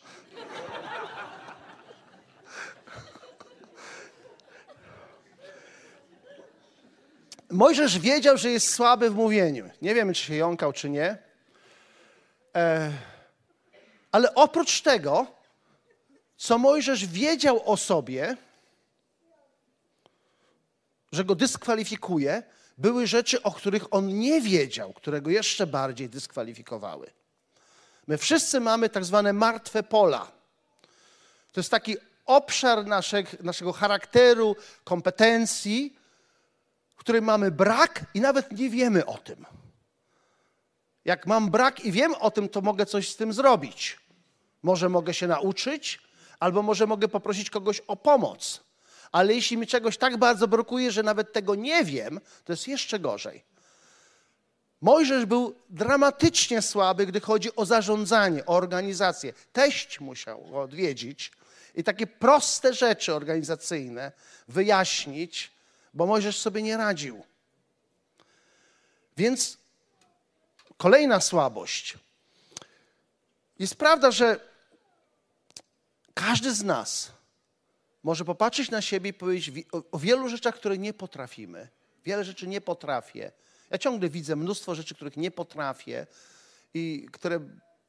Mojżesz 7.50 8.00
wiedział, 8.00 8.38
że 8.38 8.51
jest 8.51 8.70
słaby 8.70 9.10
w 9.10 9.15
mówieniu. 9.15 9.70
Nie 9.82 9.96
wiemy, 9.96 10.13
czy 10.13 10.24
się 10.24 10.36
jąkał, 10.36 10.74
czy 10.74 10.89
nie. 10.89 11.17
E, 12.55 12.91
ale 14.12 14.36
oprócz 14.36 14.82
tego 14.82 15.27
co 16.38 16.58
Mojżesz 16.58 17.05
wiedział 17.05 17.72
o 17.72 17.77
sobie, 17.77 18.38
że 21.13 21.25
go 21.25 21.36
dyskwalifikuje, 21.36 22.43
były 22.77 23.08
rzeczy, 23.08 23.43
o 23.43 23.51
których 23.51 23.93
on 23.93 24.08
nie 24.08 24.41
wiedział, 24.41 24.93
które 24.93 25.22
go 25.22 25.29
jeszcze 25.29 25.67
bardziej 25.67 26.10
dyskwalifikowały. 26.10 27.12
My 28.08 28.17
wszyscy 28.17 28.60
mamy 28.60 28.89
tak 28.89 29.05
zwane 29.05 29.34
martwe 29.34 29.84
pola. 29.84 30.32
To 31.51 31.60
jest 31.60 31.72
taki 31.72 31.96
obszar 32.25 32.86
naszych, 32.86 33.43
naszego 33.43 33.74
charakteru, 33.74 34.55
kompetencji, 34.84 35.98
w 36.89 36.96
którym 36.96 37.24
mamy 37.25 37.51
brak 37.51 38.05
i 38.13 38.22
nawet 38.22 38.51
nie 38.51 38.70
wiemy 38.70 39.05
o 39.05 39.17
tym. 39.17 39.46
Jak 41.05 41.27
mam 41.27 41.51
brak 41.51 41.86
i 41.86 41.91
wiem 41.91 42.15
o 42.15 42.32
tym, 42.32 42.50
to 42.50 42.62
mogę 42.62 42.86
coś 42.86 43.10
z 43.10 43.15
tym 43.15 43.34
zrobić. 43.34 44.00
Może 44.64 44.90
mogę 44.90 45.14
się 45.14 45.27
nauczyć, 45.27 46.00
albo 46.40 46.61
może 46.61 46.87
mogę 46.87 47.07
poprosić 47.07 47.50
kogoś 47.50 47.79
o 47.79 47.96
pomoc. 47.96 48.64
Ale 49.13 49.33
jeśli 49.33 49.57
mi 49.57 49.67
czegoś 49.67 49.97
tak 49.97 50.17
bardzo 50.17 50.47
brakuje, 50.47 50.91
że 50.91 51.03
nawet 51.03 51.33
tego 51.33 51.55
nie 51.55 51.85
wiem, 51.85 52.19
to 52.45 52.53
jest 52.53 52.67
jeszcze 52.67 52.99
gorzej. 52.99 53.43
Mojżesz 54.81 55.25
był 55.25 55.55
dramatycznie 55.69 56.61
słaby, 56.61 57.05
gdy 57.05 57.19
chodzi 57.19 57.55
o 57.55 57.65
zarządzanie, 57.65 58.45
o 58.45 58.55
organizację. 58.55 59.33
Teść 59.53 59.99
musiał 59.99 60.45
go 60.45 60.61
odwiedzić 60.61 61.31
i 61.75 61.83
takie 61.83 62.07
proste 62.07 62.73
rzeczy 62.73 63.13
organizacyjne 63.13 64.11
wyjaśnić, 64.47 65.51
bo 65.93 66.05
Mojżesz 66.05 66.39
sobie 66.39 66.61
nie 66.61 66.77
radził. 66.77 67.23
Więc 69.17 69.57
kolejna 70.77 71.21
słabość. 71.21 71.97
Jest 73.59 73.75
prawda, 73.75 74.11
że 74.11 74.39
każdy 76.13 76.53
z 76.53 76.63
nas 76.63 77.11
może 78.03 78.25
popatrzeć 78.25 78.72
na 78.72 78.81
siebie 78.81 79.09
i 79.09 79.13
powiedzieć 79.13 79.66
o 79.92 80.00
wielu 80.00 80.29
rzeczach, 80.29 80.55
które 80.55 80.77
nie 80.77 80.94
potrafimy. 80.94 81.68
Wiele 82.05 82.24
rzeczy 82.24 82.48
nie 82.48 82.61
potrafię. 82.61 83.31
Ja 83.70 83.77
ciągle 83.77 84.09
widzę 84.09 84.35
mnóstwo 84.35 84.75
rzeczy, 84.75 84.96
których 84.96 85.18
nie 85.18 85.31
potrafię 85.31 86.07
i 86.74 87.07
które 87.11 87.39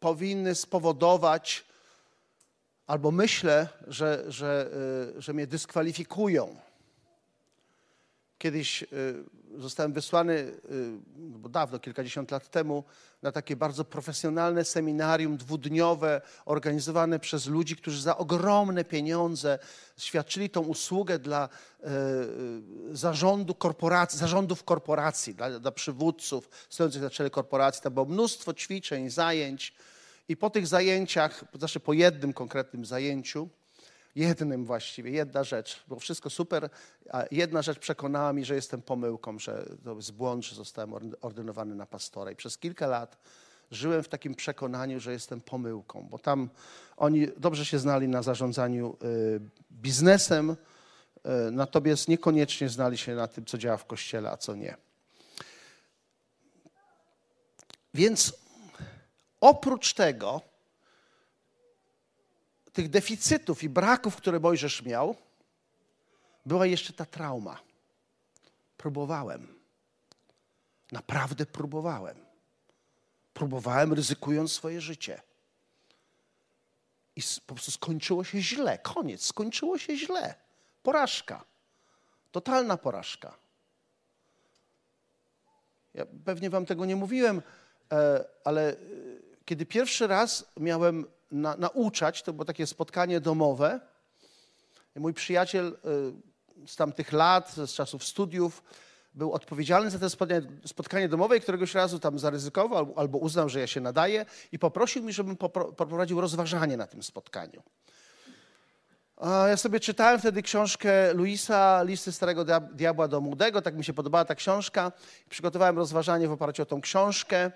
powinny 0.00 0.54
spowodować, 0.54 1.64
albo 2.86 3.10
myślę, 3.10 3.68
że, 3.86 4.24
że, 4.28 4.70
y, 5.16 5.22
że 5.22 5.32
mnie 5.32 5.46
dyskwalifikują. 5.46 6.56
Kiedyś 8.44 8.82
y, 8.82 8.86
zostałem 9.58 9.92
wysłany, 9.92 10.32
y, 10.34 10.52
bo 11.16 11.48
dawno, 11.48 11.78
kilkadziesiąt 11.78 12.30
lat 12.30 12.50
temu, 12.50 12.84
na 13.22 13.32
takie 13.32 13.56
bardzo 13.56 13.84
profesjonalne 13.84 14.64
seminarium 14.64 15.36
dwudniowe, 15.36 16.20
organizowane 16.44 17.18
przez 17.18 17.46
ludzi, 17.46 17.76
którzy 17.76 18.02
za 18.02 18.16
ogromne 18.16 18.84
pieniądze 18.84 19.58
świadczyli 19.98 20.50
tą 20.50 20.60
usługę 20.60 21.18
dla 21.18 21.48
e, 21.82 21.88
zarządu 22.92 23.54
korporacji, 23.54 24.18
zarządów 24.18 24.64
korporacji, 24.64 25.34
dla, 25.34 25.58
dla 25.58 25.72
przywódców 25.72 26.48
stojących 26.70 27.02
na 27.02 27.10
czele 27.10 27.30
korporacji. 27.30 27.82
Tam 27.82 27.94
było 27.94 28.06
mnóstwo 28.06 28.54
ćwiczeń, 28.54 29.10
zajęć. 29.10 29.74
I 30.28 30.36
po 30.36 30.50
tych 30.50 30.66
zajęciach, 30.66 31.44
znaczy 31.58 31.80
po 31.80 31.92
jednym 31.92 32.32
konkretnym 32.32 32.84
zajęciu, 32.84 33.48
jednym 34.16 34.64
właściwie, 34.64 35.10
jedna 35.10 35.44
rzecz. 35.44 35.84
Było 35.88 36.00
wszystko 36.00 36.30
super, 36.30 36.70
a 37.10 37.24
jedna 37.30 37.62
rzecz 37.62 37.78
przekonała 37.78 38.32
mi, 38.32 38.44
że 38.44 38.54
jestem 38.54 38.82
pomyłką, 38.82 39.38
że 39.38 39.66
to 39.84 39.96
jest 39.96 40.12
błąd, 40.12 40.44
że 40.44 40.56
zostałem 40.56 40.94
ordynowany 41.20 41.74
na 41.74 41.86
pastora. 41.86 42.30
I 42.30 42.36
przez 42.36 42.58
kilka 42.58 42.86
lat 42.86 43.18
żyłem 43.70 44.02
w 44.02 44.08
takim 44.08 44.34
przekonaniu, 44.34 45.00
że 45.00 45.12
jestem 45.12 45.40
pomyłką, 45.40 46.08
bo 46.10 46.18
tam 46.18 46.50
oni 46.96 47.28
dobrze 47.36 47.64
się 47.64 47.78
znali 47.78 48.08
na 48.08 48.22
zarządzaniu 48.22 48.96
y, 49.04 49.40
biznesem, 49.72 50.50
y, 50.50 50.56
natomiast 51.50 52.08
niekoniecznie 52.08 52.68
znali 52.68 52.98
się 52.98 53.14
na 53.14 53.28
tym, 53.28 53.44
co 53.44 53.58
działa 53.58 53.76
w 53.76 53.86
kościele, 53.86 54.30
a 54.30 54.36
co 54.36 54.54
nie. 54.54 54.76
Więc 57.94 58.32
oprócz 59.40 59.94
tego, 59.94 60.40
tych 62.74 62.90
deficytów 62.90 63.62
i 63.62 63.68
braków, 63.68 64.16
które 64.16 64.40
Mojżesz 64.40 64.82
miał, 64.82 65.16
była 66.46 66.66
jeszcze 66.66 66.92
ta 66.92 67.06
trauma. 67.06 67.60
Próbowałem. 68.76 69.60
Naprawdę 70.92 71.46
próbowałem. 71.46 72.16
Próbowałem, 73.34 73.92
ryzykując 73.92 74.52
swoje 74.52 74.80
życie. 74.80 75.22
I 77.16 77.22
po 77.46 77.54
prostu 77.54 77.70
skończyło 77.70 78.24
się 78.24 78.42
źle. 78.42 78.78
Koniec. 78.78 79.26
Skończyło 79.26 79.78
się 79.78 79.96
źle. 79.96 80.34
Porażka. 80.82 81.44
Totalna 82.32 82.76
porażka. 82.76 83.36
Ja 85.94 86.06
pewnie 86.24 86.50
wam 86.50 86.66
tego 86.66 86.84
nie 86.84 86.96
mówiłem, 86.96 87.42
e, 87.92 88.24
ale 88.44 88.70
e, 88.70 88.76
kiedy 89.44 89.66
pierwszy 89.66 90.06
raz 90.06 90.46
miałem 90.56 91.06
na, 91.34 91.56
nauczać. 91.56 92.22
To 92.22 92.32
było 92.32 92.44
takie 92.44 92.66
spotkanie 92.66 93.20
domowe. 93.20 93.80
I 94.96 95.00
mój 95.00 95.14
przyjaciel 95.14 95.76
y, 96.64 96.68
z 96.68 96.76
tamtych 96.76 97.12
lat, 97.12 97.54
z 97.54 97.74
czasów 97.74 98.04
studiów, 98.04 98.62
był 99.14 99.32
odpowiedzialny 99.32 99.90
za 99.90 99.98
to 99.98 100.10
spotkanie, 100.10 100.42
spotkanie 100.66 101.08
domowe 101.08 101.36
i 101.36 101.40
któregoś 101.40 101.74
razu 101.74 101.98
tam 101.98 102.18
zaryzykował 102.18 102.94
albo 102.96 103.18
uznał, 103.18 103.48
że 103.48 103.60
ja 103.60 103.66
się 103.66 103.80
nadaję 103.80 104.26
i 104.52 104.58
poprosił 104.58 105.02
mi, 105.02 105.12
żebym 105.12 105.36
poprowadził 105.76 106.20
rozważanie 106.20 106.76
na 106.76 106.86
tym 106.86 107.02
spotkaniu. 107.02 107.62
Ja 109.22 109.56
sobie 109.56 109.80
czytałem 109.80 110.20
wtedy 110.20 110.42
książkę 110.42 111.14
Luisa, 111.14 111.82
Listy 111.82 112.12
Starego 112.12 112.44
Diabła 112.72 113.08
do 113.08 113.20
Młodego, 113.20 113.62
tak 113.62 113.74
mi 113.74 113.84
się 113.84 113.92
podobała 113.92 114.24
ta 114.24 114.34
książka. 114.34 114.92
Przygotowałem 115.28 115.78
rozważanie 115.78 116.28
w 116.28 116.32
oparciu 116.32 116.62
o 116.62 116.66
tą 116.66 116.80
książkę. 116.80 117.50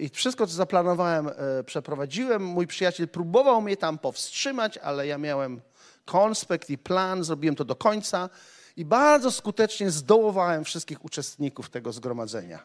I 0.00 0.08
wszystko, 0.08 0.46
co 0.46 0.52
zaplanowałem, 0.52 1.28
e, 1.28 1.32
przeprowadziłem. 1.64 2.44
Mój 2.44 2.66
przyjaciel 2.66 3.08
próbował 3.08 3.62
mnie 3.62 3.76
tam 3.76 3.98
powstrzymać, 3.98 4.78
ale 4.78 5.06
ja 5.06 5.18
miałem 5.18 5.60
konspekt 6.04 6.70
i 6.70 6.78
plan, 6.78 7.24
zrobiłem 7.24 7.56
to 7.56 7.64
do 7.64 7.76
końca 7.76 8.30
i 8.76 8.84
bardzo 8.84 9.30
skutecznie 9.30 9.90
zdołowałem 9.90 10.64
wszystkich 10.64 11.04
uczestników 11.04 11.70
tego 11.70 11.92
zgromadzenia. 11.92 12.62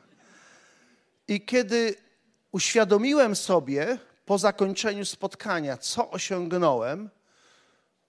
I 1.27 1.41
kiedy 1.41 1.95
uświadomiłem 2.51 3.35
sobie 3.35 3.97
po 4.25 4.37
zakończeniu 4.37 5.05
spotkania, 5.05 5.77
co 5.77 6.11
osiągnąłem, 6.11 7.09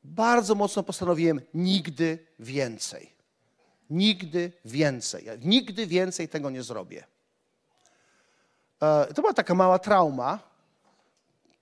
bardzo 0.04 0.54
mocno 0.54 0.82
postanowiłem 0.82 1.40
nigdy 1.54 2.26
więcej. 2.38 3.12
Nigdy 3.90 4.52
więcej. 4.64 5.24
Ja 5.24 5.36
nigdy 5.36 5.86
więcej 5.86 6.28
tego 6.28 6.50
nie 6.50 6.62
zrobię. 6.62 7.04
E, 8.82 9.14
to 9.14 9.22
była 9.22 9.34
taka 9.34 9.54
mała 9.54 9.78
trauma, 9.78 10.38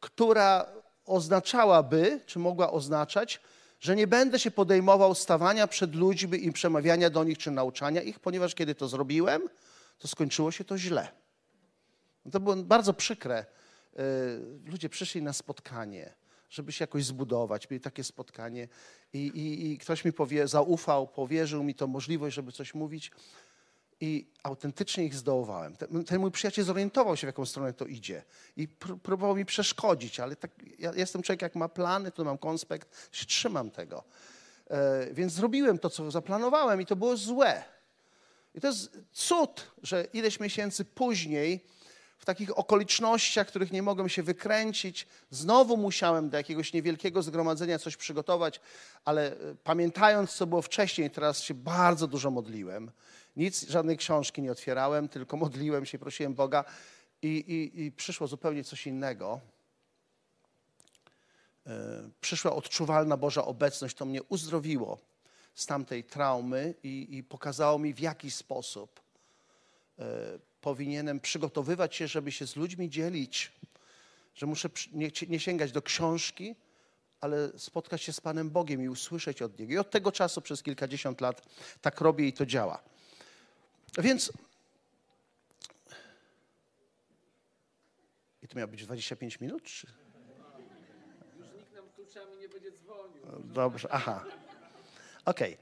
która 0.00 0.66
oznaczałaby, 1.04 2.20
czy 2.26 2.38
mogła 2.38 2.70
oznaczać, 2.70 3.40
że 3.80 3.96
nie 3.96 4.06
będę 4.06 4.38
się 4.38 4.50
podejmował 4.50 5.14
stawania 5.14 5.66
przed 5.66 5.94
ludźmi 5.94 6.46
i 6.46 6.52
przemawiania 6.52 7.10
do 7.10 7.24
nich, 7.24 7.38
czy 7.38 7.50
nauczania 7.50 8.02
ich, 8.02 8.20
ponieważ 8.20 8.54
kiedy 8.54 8.74
to 8.74 8.88
zrobiłem, 8.88 9.42
to 9.98 10.08
skończyło 10.08 10.50
się 10.50 10.64
to 10.64 10.78
źle. 10.78 11.08
To 12.32 12.40
było 12.40 12.56
bardzo 12.56 12.94
przykre. 12.94 13.36
E, 13.36 13.46
ludzie 14.66 14.88
przyszli 14.88 15.22
na 15.22 15.32
spotkanie, 15.32 16.14
żeby 16.50 16.72
się 16.72 16.82
jakoś 16.82 17.04
zbudować. 17.04 17.70
Mieli 17.70 17.80
takie 17.80 18.04
spotkanie 18.04 18.68
i, 19.12 19.18
i, 19.18 19.72
i 19.72 19.78
ktoś 19.78 20.04
mi 20.04 20.12
powie, 20.12 20.48
zaufał, 20.48 21.08
powierzył 21.08 21.62
mi 21.62 21.74
to 21.74 21.86
możliwość, 21.86 22.36
żeby 22.36 22.52
coś 22.52 22.74
mówić 22.74 23.10
i 24.00 24.26
autentycznie 24.42 25.04
ich 25.04 25.14
zdołowałem. 25.14 25.76
Ten, 25.76 26.04
ten, 26.04 26.20
mój 26.20 26.30
przyjaciel 26.30 26.64
zorientował 26.64 27.16
się, 27.16 27.26
w 27.26 27.28
jaką 27.28 27.46
stronę 27.46 27.72
to 27.72 27.84
idzie 27.84 28.22
i 28.56 28.68
pr 28.68 28.98
próbował 29.02 29.36
mi 29.36 29.44
przeszkodzić, 29.44 30.20
ale 30.20 30.36
tak, 30.36 30.50
ja 30.78 30.92
jestem 30.96 31.22
człowiek, 31.22 31.42
jak 31.42 31.54
ma 31.54 31.68
plany, 31.68 32.10
to 32.10 32.24
mam 32.24 32.38
konspekt, 32.38 33.08
się 33.12 33.26
trzymam 33.26 33.70
tego. 33.70 34.04
E, 34.70 35.08
więc 35.12 35.32
zrobiłem 35.32 35.78
to, 35.78 35.90
co 35.90 36.10
zaplanowałem 36.10 36.80
i 36.80 36.86
to 36.86 36.96
było 36.96 37.16
złe. 37.16 37.64
I 38.54 38.60
to 38.60 38.66
jest 38.66 38.98
cud, 39.12 39.70
że 39.82 40.06
ileś 40.12 40.40
miesięcy 40.40 40.84
później 40.84 41.64
w 42.18 42.24
takich 42.24 42.58
okolicznościach, 42.58 43.46
których 43.46 43.72
nie 43.72 43.82
mogłem 43.82 44.08
się 44.08 44.22
wykręcić. 44.22 45.06
Znowu 45.30 45.76
musiałem 45.76 46.30
do 46.30 46.36
jakiegoś 46.36 46.72
niewielkiego 46.72 47.22
zgromadzenia 47.22 47.78
coś 47.78 47.96
przygotować, 47.96 48.60
ale 49.04 49.32
e, 49.32 49.36
pamiętając, 49.64 50.32
co 50.32 50.46
było 50.46 50.62
wcześniej, 50.62 51.10
teraz 51.10 51.40
się 51.40 51.54
bardzo 51.54 52.06
dużo 52.06 52.30
modliłem. 52.30 52.90
Nic, 53.38 53.68
żadnej 53.68 53.96
książki 53.96 54.42
nie 54.42 54.52
otwierałem, 54.52 55.08
tylko 55.08 55.36
modliłem 55.36 55.86
się, 55.86 55.98
prosiłem 55.98 56.34
Boga 56.34 56.64
i, 57.22 57.28
i, 57.28 57.82
i 57.82 57.92
przyszło 57.92 58.26
zupełnie 58.26 58.64
coś 58.64 58.86
innego. 58.86 59.40
E, 61.66 62.10
przyszła 62.20 62.52
odczuwalna 62.52 63.16
Boża 63.16 63.44
obecność, 63.44 63.96
to 63.96 64.04
mnie 64.04 64.22
uzdrowiło 64.22 64.98
z 65.54 65.66
tamtej 65.66 66.04
traumy 66.04 66.74
i, 66.82 67.16
i 67.16 67.24
pokazało 67.24 67.78
mi, 67.78 67.94
w 67.94 68.00
jaki 68.00 68.30
sposób 68.30 69.00
e, 69.98 70.04
powinienem 70.60 71.20
przygotowywać 71.20 71.96
się, 71.96 72.08
żeby 72.08 72.32
się 72.32 72.46
z 72.46 72.56
ludźmi 72.56 72.90
dzielić, 72.90 73.52
że 74.34 74.46
muszę 74.46 74.68
nie, 74.92 75.10
nie 75.28 75.40
sięgać 75.40 75.72
do 75.72 75.82
książki, 75.82 76.56
ale 77.20 77.58
spotkać 77.58 78.02
się 78.02 78.12
z 78.12 78.20
Panem 78.20 78.50
Bogiem 78.50 78.82
i 78.82 78.88
usłyszeć 78.88 79.42
od 79.42 79.58
Niego. 79.58 79.72
I 79.72 79.78
od 79.78 79.90
tego 79.90 80.12
czasu 80.12 80.40
przez 80.40 80.62
kilkadziesiąt 80.62 81.20
lat 81.20 81.42
tak 81.80 82.00
robię 82.00 82.28
i 82.28 82.32
to 82.32 82.46
działa. 82.46 82.82
Więc 83.98 84.32
i 88.42 88.48
to 88.48 88.56
miało 88.56 88.68
być 88.68 88.86
25 88.86 89.40
minut? 89.40 89.62
Czy? 89.62 89.86
Już 91.38 91.46
nikt 91.56 91.72
nam 91.74 91.84
kluczami 91.94 92.36
nie 92.36 92.48
będzie 92.48 92.72
dzwonił. 92.72 93.22
Dobrze, 93.44 93.88
aha. 93.90 94.24
Okej. 95.24 95.56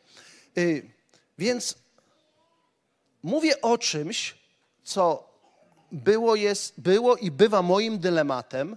Okay. 0.52 0.90
Więc 1.38 1.78
mówię 3.22 3.60
o 3.60 3.78
czymś, 3.78 4.34
co 4.84 5.30
było, 5.92 6.36
jest, 6.36 6.80
było 6.80 7.16
i 7.16 7.30
bywa 7.30 7.62
moim 7.62 7.98
dylematem, 7.98 8.76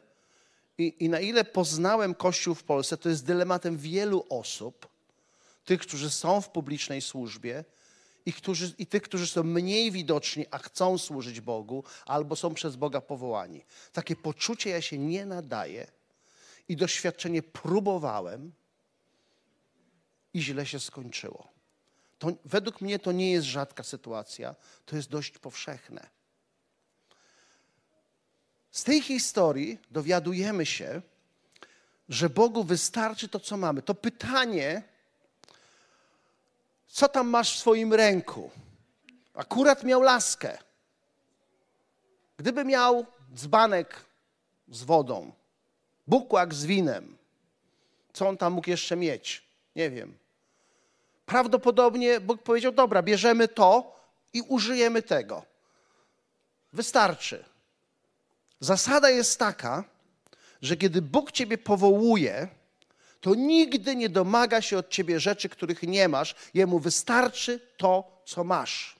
i, 0.77 0.95
i 0.99 1.09
na 1.09 1.19
ile 1.19 1.43
poznałem 1.43 2.15
Kościół 2.15 2.55
w 2.55 2.63
Polsce, 2.63 2.97
to 2.97 3.09
jest 3.09 3.25
dylematem 3.25 3.77
wielu 3.77 4.25
osób, 4.29 4.87
tych, 5.65 5.81
którzy 5.81 6.09
są 6.09 6.41
w 6.41 6.49
publicznej 6.49 7.01
służbie 7.01 7.63
i, 8.25 8.33
którzy, 8.33 8.73
i 8.77 8.85
tych, 8.85 9.03
którzy 9.03 9.27
są 9.27 9.43
mniej 9.43 9.91
widoczni, 9.91 10.45
a 10.51 10.57
chcą 10.57 10.97
służyć 10.97 11.41
Bogu, 11.41 11.83
albo 12.05 12.35
są 12.35 12.53
przez 12.53 12.75
Boga 12.75 13.01
powołani. 13.01 13.65
Takie 13.93 14.15
poczucie 14.15 14.69
ja 14.69 14.81
się 14.81 14.97
nie 14.97 15.25
nadaję 15.25 15.87
i 16.69 16.75
doświadczenie 16.75 17.43
próbowałem 17.43 18.51
i 20.33 20.41
źle 20.41 20.65
się 20.65 20.79
skończyło. 20.79 21.47
To, 22.19 22.27
według 22.45 22.81
mnie 22.81 22.99
to 22.99 23.11
nie 23.11 23.31
jest 23.31 23.47
rzadka 23.47 23.83
sytuacja, 23.83 24.55
to 24.85 24.95
jest 24.95 25.09
dość 25.09 25.37
powszechne. 25.37 26.09
Z 28.71 28.83
tej 28.83 29.01
historii 29.01 29.79
dowiadujemy 29.91 30.65
się, 30.65 31.01
że 32.09 32.29
Bogu 32.29 32.63
wystarczy 32.63 33.29
to, 33.29 33.39
co 33.39 33.57
mamy. 33.57 33.81
To 33.81 33.95
pytanie, 33.95 34.83
co 36.89 37.09
tam 37.09 37.27
masz 37.27 37.55
w 37.55 37.59
swoim 37.59 37.93
ręku? 37.93 38.51
Akurat 39.33 39.83
miał 39.83 40.01
laskę. 40.01 40.57
Gdyby 42.37 42.65
miał 42.65 43.05
dzbanek 43.33 44.05
z 44.67 44.83
wodą, 44.83 45.31
bukłak 46.07 46.53
z 46.53 46.65
winem, 46.65 47.17
co 48.13 48.27
on 48.27 48.37
tam 48.37 48.53
mógł 48.53 48.69
jeszcze 48.69 48.95
mieć? 48.95 49.43
Nie 49.75 49.89
wiem 49.89 50.19
prawdopodobnie 51.29 52.19
Bóg 52.19 52.43
powiedział: 52.43 52.71
Dobra, 52.71 53.01
bierzemy 53.03 53.47
to 53.47 53.95
i 54.33 54.41
użyjemy 54.41 55.01
tego. 55.01 55.43
Wystarczy. 56.73 57.45
Zasada 58.59 59.09
jest 59.09 59.39
taka, 59.39 59.83
że 60.61 60.77
kiedy 60.77 61.01
Bóg 61.01 61.31
Ciebie 61.31 61.57
powołuje, 61.57 62.47
to 63.21 63.35
nigdy 63.35 63.95
nie 63.95 64.09
domaga 64.09 64.61
się 64.61 64.77
od 64.77 64.89
Ciebie 64.89 65.19
rzeczy, 65.19 65.49
których 65.49 65.83
nie 65.83 66.07
masz. 66.07 66.35
Jemu 66.53 66.79
wystarczy 66.79 67.59
to, 67.77 68.21
co 68.25 68.43
masz. 68.43 68.95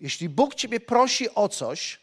Jeśli 0.00 0.28
Bóg 0.28 0.54
Ciebie 0.54 0.80
prosi 0.80 1.34
o 1.34 1.48
coś, 1.48 2.00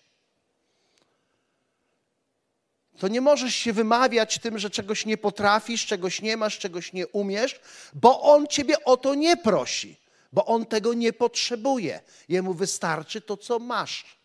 to 2.99 3.07
nie 3.07 3.21
możesz 3.21 3.55
się 3.55 3.73
wymawiać 3.73 4.39
tym, 4.39 4.59
że 4.59 4.69
czegoś 4.69 5.05
nie 5.05 5.17
potrafisz, 5.17 5.85
czegoś 5.85 6.21
nie 6.21 6.37
masz, 6.37 6.59
czegoś 6.59 6.93
nie 6.93 7.07
umiesz, 7.07 7.59
bo 7.93 8.21
On 8.21 8.47
ciebie 8.47 8.83
o 8.83 8.97
to 8.97 9.15
nie 9.15 9.37
prosi, 9.37 9.99
bo 10.33 10.45
On 10.45 10.65
tego 10.65 10.93
nie 10.93 11.13
potrzebuje. 11.13 12.01
Jemu 12.29 12.53
wystarczy 12.53 13.21
to, 13.21 13.37
co 13.37 13.59
masz. 13.59 14.19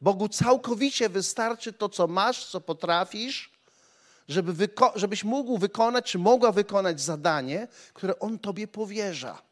Bogu 0.00 0.28
całkowicie 0.28 1.08
wystarczy 1.08 1.72
to, 1.72 1.88
co 1.88 2.06
masz, 2.06 2.46
co 2.46 2.60
potrafisz, 2.60 3.53
żeby 4.28 4.68
żebyś 4.94 5.24
mógł 5.24 5.58
wykonać, 5.58 6.10
czy 6.10 6.18
mogła 6.18 6.52
wykonać 6.52 7.00
zadanie, 7.00 7.68
które 7.94 8.18
On 8.18 8.38
tobie 8.38 8.68
powierza. 8.68 9.42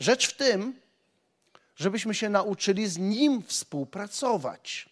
Rzecz 0.00 0.28
w 0.28 0.36
tym, 0.36 0.80
żebyśmy 1.76 2.14
się 2.14 2.28
nauczyli 2.28 2.88
z 2.88 2.98
Nim 2.98 3.42
współpracować 3.42 4.88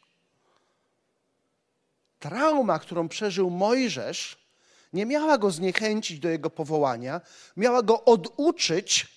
trauma, 2.19 2.79
którą 2.79 3.09
przeżył 3.09 3.51
Mojżesz, 3.51 4.47
nie 4.93 5.07
miała 5.07 5.39
go 5.39 5.51
zniechęcić 5.51 6.19
do 6.19 6.29
jego 6.29 6.51
powołania, 6.51 7.21
miała 7.57 7.83
go 7.83 8.05
oduczyć 8.05 9.09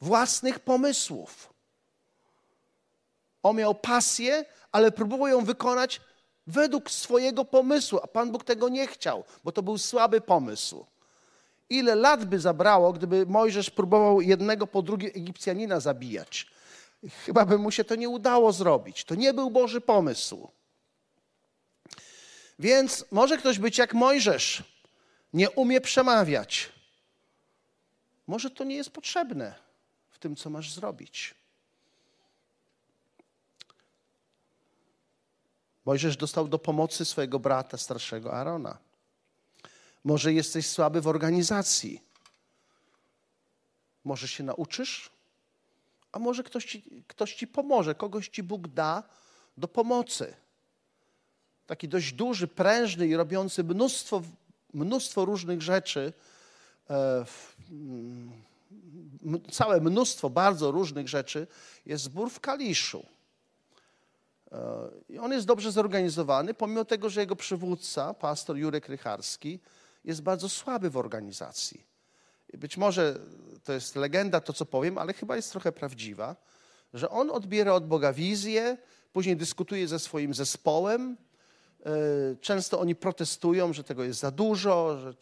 własnych 0.00 0.58
pomysłów. 0.58 1.52
On 3.42 3.56
miał 3.56 3.74
pasję, 3.74 4.44
ale 4.72 4.92
próbował 4.92 5.28
ją 5.28 5.44
wykonać 5.44 6.00
według 6.46 6.90
swojego 6.90 7.44
pomysłu, 7.44 7.98
a 8.02 8.06
Pan 8.06 8.32
Bóg 8.32 8.44
tego 8.44 8.68
nie 8.68 8.86
chciał, 8.86 9.24
bo 9.44 9.52
to 9.52 9.62
był 9.62 9.78
słaby 9.78 10.20
pomysł. 10.20 10.86
Ile 11.70 11.94
lat 11.94 12.24
by 12.24 12.40
zabrało, 12.40 12.92
gdyby 12.92 13.26
Mojżesz 13.26 13.70
próbował 13.70 14.20
jednego 14.20 14.66
po 14.66 14.82
drugie 14.82 15.08
Egipcjanina 15.08 15.80
zabijać? 15.80 16.46
Chyba 17.24 17.44
by 17.44 17.58
mu 17.58 17.70
się 17.70 17.84
to 17.84 17.94
nie 17.94 18.08
udało 18.08 18.52
zrobić. 18.52 19.04
To 19.04 19.14
nie 19.14 19.34
był 19.34 19.50
Boży 19.50 19.80
pomysł. 19.80 20.48
Więc 22.58 23.04
może 23.10 23.36
ktoś 23.36 23.58
być 23.58 23.78
jak 23.78 23.94
Mojżesz, 23.94 24.62
nie 25.32 25.50
umie 25.50 25.80
przemawiać. 25.80 26.72
Może 28.26 28.50
to 28.50 28.64
nie 28.64 28.76
jest 28.76 28.90
potrzebne 28.90 29.54
w 30.10 30.18
tym, 30.18 30.36
co 30.36 30.50
masz 30.50 30.72
zrobić. 30.72 31.34
Mojżesz 35.86 36.16
dostał 36.16 36.48
do 36.48 36.58
pomocy 36.58 37.04
swojego 37.04 37.38
brata 37.38 37.76
starszego 37.76 38.32
Arona. 38.32 38.78
Może 40.04 40.32
jesteś 40.32 40.66
słaby 40.66 41.00
w 41.00 41.08
organizacji. 41.08 42.02
Może 44.04 44.28
się 44.28 44.44
nauczysz, 44.44 45.10
a 46.12 46.18
może 46.18 46.42
ktoś 46.42 46.64
ci, 46.64 47.02
ktoś 47.06 47.34
ci 47.34 47.46
pomoże, 47.46 47.94
kogoś 47.94 48.28
ci 48.28 48.42
Bóg 48.42 48.68
da 48.68 49.02
do 49.56 49.68
pomocy 49.68 50.34
taki 51.66 51.88
dość 51.88 52.12
duży, 52.12 52.48
prężny 52.48 53.06
i 53.06 53.16
robiący 53.16 53.64
mnóstwo, 53.64 54.22
mnóstwo 54.74 55.24
różnych 55.24 55.62
rzeczy, 55.62 56.12
e, 56.90 57.24
całe 59.50 59.80
mnóstwo 59.80 60.30
bardzo 60.30 60.70
różnych 60.70 61.08
rzeczy, 61.08 61.46
jest 61.86 62.04
zbór 62.04 62.30
w 62.30 62.40
Kaliszu. 62.40 63.06
E, 64.52 64.58
I 65.08 65.18
on 65.18 65.32
jest 65.32 65.46
dobrze 65.46 65.72
zorganizowany, 65.72 66.54
pomimo 66.54 66.84
tego, 66.84 67.10
że 67.10 67.20
jego 67.20 67.36
przywódca, 67.36 68.14
pastor 68.14 68.56
Jurek 68.56 68.88
Rycharski, 68.88 69.60
jest 70.04 70.22
bardzo 70.22 70.48
słaby 70.48 70.90
w 70.90 70.96
organizacji. 70.96 71.86
Być 72.54 72.76
może 72.76 73.18
to 73.64 73.72
jest 73.72 73.96
legenda, 73.96 74.40
to 74.40 74.52
co 74.52 74.66
powiem, 74.66 74.98
ale 74.98 75.12
chyba 75.12 75.36
jest 75.36 75.50
trochę 75.50 75.72
prawdziwa, 75.72 76.36
że 76.94 77.10
on 77.10 77.30
odbiera 77.30 77.72
od 77.72 77.86
Boga 77.86 78.12
wizję, 78.12 78.76
później 79.12 79.36
dyskutuje 79.36 79.88
ze 79.88 79.98
swoim 79.98 80.34
zespołem. 80.34 81.16
E, 81.86 82.36
często 82.40 82.80
oni 82.80 82.94
protestują, 82.94 83.72
że 83.72 83.84
tego 83.84 84.04
jest 84.04 84.20
za 84.20 84.30
dużo, 84.30 84.98
że 84.98 85.14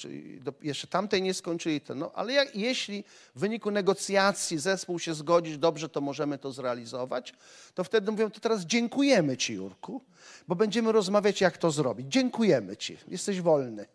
jeszcze 0.63 0.87
tamtej 0.87 1.23
nie 1.23 1.35
skończyli. 1.35 1.81
To, 1.81 1.95
no, 1.95 2.11
ale 2.15 2.33
jak, 2.33 2.57
jeśli 2.57 3.05
w 3.35 3.41
wyniku 3.41 3.71
negocjacji 3.71 4.59
zespół 4.59 4.99
się 4.99 5.15
zgodzi, 5.15 5.59
dobrze, 5.59 5.89
to 5.89 6.01
możemy 6.01 6.39
to 6.39 6.53
zrealizować, 6.53 7.35
to 7.75 7.85
wtedy 7.85 8.11
mówią, 8.11 8.31
to 8.31 8.41
teraz 8.41 8.61
dziękujemy 8.61 9.37
Ci, 9.37 9.55
Jurku, 9.55 10.01
bo 10.49 10.55
będziemy 10.55 10.93
rozmawiać, 10.93 11.41
jak 11.41 11.59
to 11.59 11.71
zrobić. 11.71 12.07
Dziękujemy 12.07 12.77
Ci, 12.77 12.97
jesteś 13.09 13.41
wolny. 13.41 13.87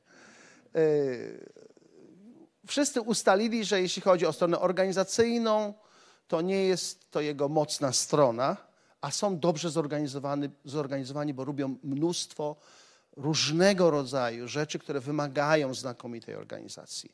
E, 0.76 0.82
wszyscy 2.68 3.02
ustalili, 3.02 3.66
że 3.66 3.82
jeśli 3.82 4.02
chodzi 4.02 4.26
o 4.26 4.34
stronę 4.34 4.60
organizacyjną, 4.60 5.74
to 6.28 6.42
nie 6.42 6.66
jest 6.66 7.12
to 7.12 7.22
jego 7.22 7.50
mocna 7.50 7.94
strona, 7.94 8.69
a 9.02 9.12
są 9.12 9.40
dobrze 9.40 9.70
zorganizowani, 9.70 10.50
zorganizowani 10.66 11.34
bo 11.34 11.46
robią 11.46 11.76
mnóstwo 11.84 12.56
różnego 13.16 13.92
rodzaju 13.92 14.48
rzeczy, 14.48 14.80
które 14.80 15.00
wymagają 15.00 15.74
znakomitej 15.74 16.36
organizacji. 16.36 17.12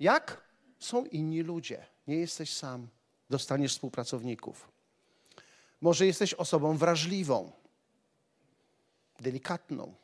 Jak? 0.00 0.48
Są 0.78 1.04
inni 1.04 1.42
ludzie. 1.42 1.86
Nie 2.06 2.16
jesteś 2.16 2.56
sam. 2.56 2.88
Dostaniesz 3.30 3.72
współpracowników. 3.72 4.68
Może 5.80 6.06
jesteś 6.06 6.34
osobą 6.34 6.76
wrażliwą, 6.76 7.52
delikatną. 9.20 9.94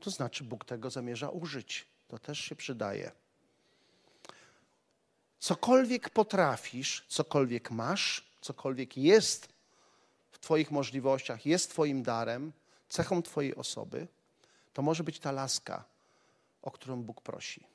To 0.00 0.10
znaczy, 0.10 0.44
Bóg 0.44 0.64
tego 0.64 0.90
zamierza 0.90 1.28
użyć. 1.28 1.86
To 2.08 2.18
też 2.18 2.38
się 2.38 2.56
przydaje. 2.56 3.12
Cokolwiek 5.38 6.10
potrafisz, 6.10 7.04
cokolwiek 7.08 7.70
masz, 7.70 8.29
cokolwiek 8.40 8.96
jest 8.96 9.48
w 10.30 10.38
Twoich 10.38 10.70
możliwościach, 10.70 11.46
jest 11.46 11.70
Twoim 11.70 12.02
darem, 12.02 12.52
cechą 12.88 13.22
Twojej 13.22 13.54
osoby, 13.56 14.08
to 14.72 14.82
może 14.82 15.04
być 15.04 15.18
ta 15.18 15.32
laska, 15.32 15.84
o 16.62 16.70
którą 16.70 17.02
Bóg 17.02 17.20
prosi. 17.20 17.66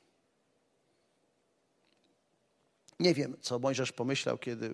Nie 2.99 3.13
wiem, 3.13 3.37
co 3.41 3.59
Mojżesz 3.59 3.91
pomyślał, 3.91 4.37
kiedy 4.37 4.73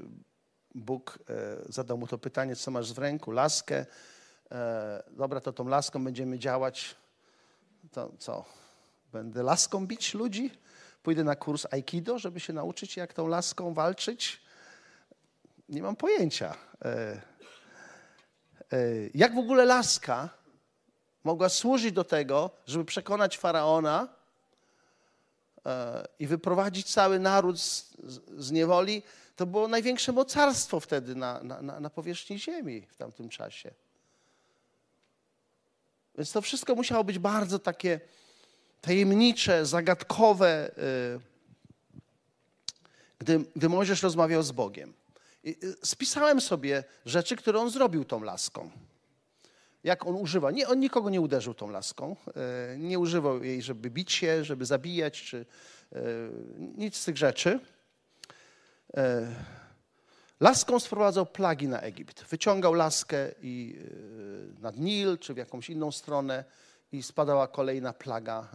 Bóg 0.75 1.19
e, 1.30 1.73
zadał 1.73 1.97
mu 1.97 2.08
to 2.08 2.17
pytanie, 2.17 2.56
co 2.56 2.71
masz 2.71 2.93
w 2.93 2.97
ręku, 2.97 3.32
laskę. 3.32 3.86
E, 4.51 5.04
dobra, 5.12 5.41
to 5.41 5.54
tą 5.54 5.67
laską 5.67 6.04
będziemy 6.04 6.39
działać. 6.39 6.95
To 7.91 8.12
co? 8.19 8.45
Będę 9.12 9.43
laską 9.43 9.88
bić 9.88 10.13
ludzi? 10.13 10.51
Pójdę 11.04 11.23
na 11.23 11.36
kurs 11.36 11.67
Aikido, 11.71 12.19
żeby 12.19 12.39
się 12.39 12.54
nauczyć, 12.54 12.97
jak 12.97 13.13
tą 13.13 13.27
laską 13.27 13.73
walczyć? 13.73 14.40
Nie 15.71 15.81
mam 15.81 15.95
pojęcia. 15.95 16.55
E, 16.86 17.21
e, 18.71 18.77
jak 19.13 19.36
w 19.36 19.38
ogóle 19.38 19.65
laska 19.65 20.29
mogła 21.23 21.49
służyć 21.49 21.91
do 21.91 22.03
tego, 22.03 22.49
żeby 22.67 22.86
przekonać 22.86 23.38
faraona 23.38 24.07
e, 25.65 26.07
i 26.19 26.27
wyprowadzić 26.27 26.93
cały 26.93 27.19
naród 27.19 27.62
z, 27.62 27.93
z 28.38 28.51
niewoli? 28.51 29.03
To 29.36 29.45
było 29.45 29.67
największe 29.67 30.12
mocarstwo 30.12 30.79
wtedy 30.79 31.15
na, 31.15 31.43
na, 31.43 31.79
na 31.79 31.89
powierzchni 31.89 32.39
ziemi 32.39 32.88
w 32.89 32.95
tamtym 32.95 33.29
czasie. 33.29 33.71
Więc 36.15 36.31
to 36.31 36.41
wszystko 36.41 36.75
musiało 36.75 37.03
być 37.03 37.19
bardzo 37.19 37.60
takie 37.60 37.99
tajemnicze, 38.81 39.65
zagadkowe, 39.65 40.71
gdy, 43.19 43.45
gdy 43.55 43.69
rozmawiał 44.01 44.43
z 44.43 44.51
Bogiem. 44.51 45.01
Y, 45.45 45.75
spisałem 45.84 46.41
sobie 46.41 46.84
rzeczy, 47.06 47.36
które 47.36 47.60
on 47.60 47.69
zrobił 47.69 48.06
tą 48.06 48.23
laską. 48.23 48.71
Jak 49.84 50.08
on 50.08 50.15
używa. 50.15 50.51
Nie, 50.51 50.67
on 50.67 50.80
nikogo 50.80 51.10
nie 51.10 51.21
uderzył 51.21 51.54
tą 51.54 51.69
laską. 51.69 52.15
E, 52.71 52.77
nie 52.77 52.99
używał 52.99 53.43
jej, 53.43 53.62
żeby 53.62 53.89
bić 53.89 54.12
się, 54.12 54.43
żeby 54.43 54.65
zabijać, 54.65 55.21
czy 55.21 55.45
e, 55.91 55.99
nic 56.58 56.97
z 56.97 57.06
tych 57.06 57.17
rzeczy. 57.17 57.60
E, 58.97 59.36
laską 60.39 60.80
sprowadzał 60.80 61.25
plagi 61.25 61.67
na 61.67 61.80
Egipt. 61.82 62.23
Wyciągał 62.23 62.73
laskę 62.73 63.32
i 63.41 63.80
nad 64.60 64.77
Nil, 64.77 65.17
czy 65.17 65.34
w 65.34 65.38
jakąś 65.38 65.69
inną 65.69 65.91
stronę 65.91 66.43
i 66.91 67.04
spadała 67.04 67.47
kolejna 67.47 67.93
plaga 67.93 68.47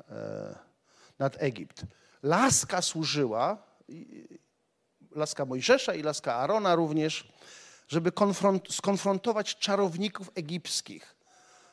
nad 1.19 1.43
Egipt. 1.43 1.83
Laska 2.23 2.83
służyła 2.83 3.63
laska 5.17 5.45
Mojżesza 5.45 5.95
i 5.95 6.03
laska 6.03 6.35
Arona 6.35 6.75
również, 6.75 7.29
żeby 7.89 8.13
skonfrontować 8.71 9.57
czarowników 9.57 10.31
egipskich. 10.35 11.17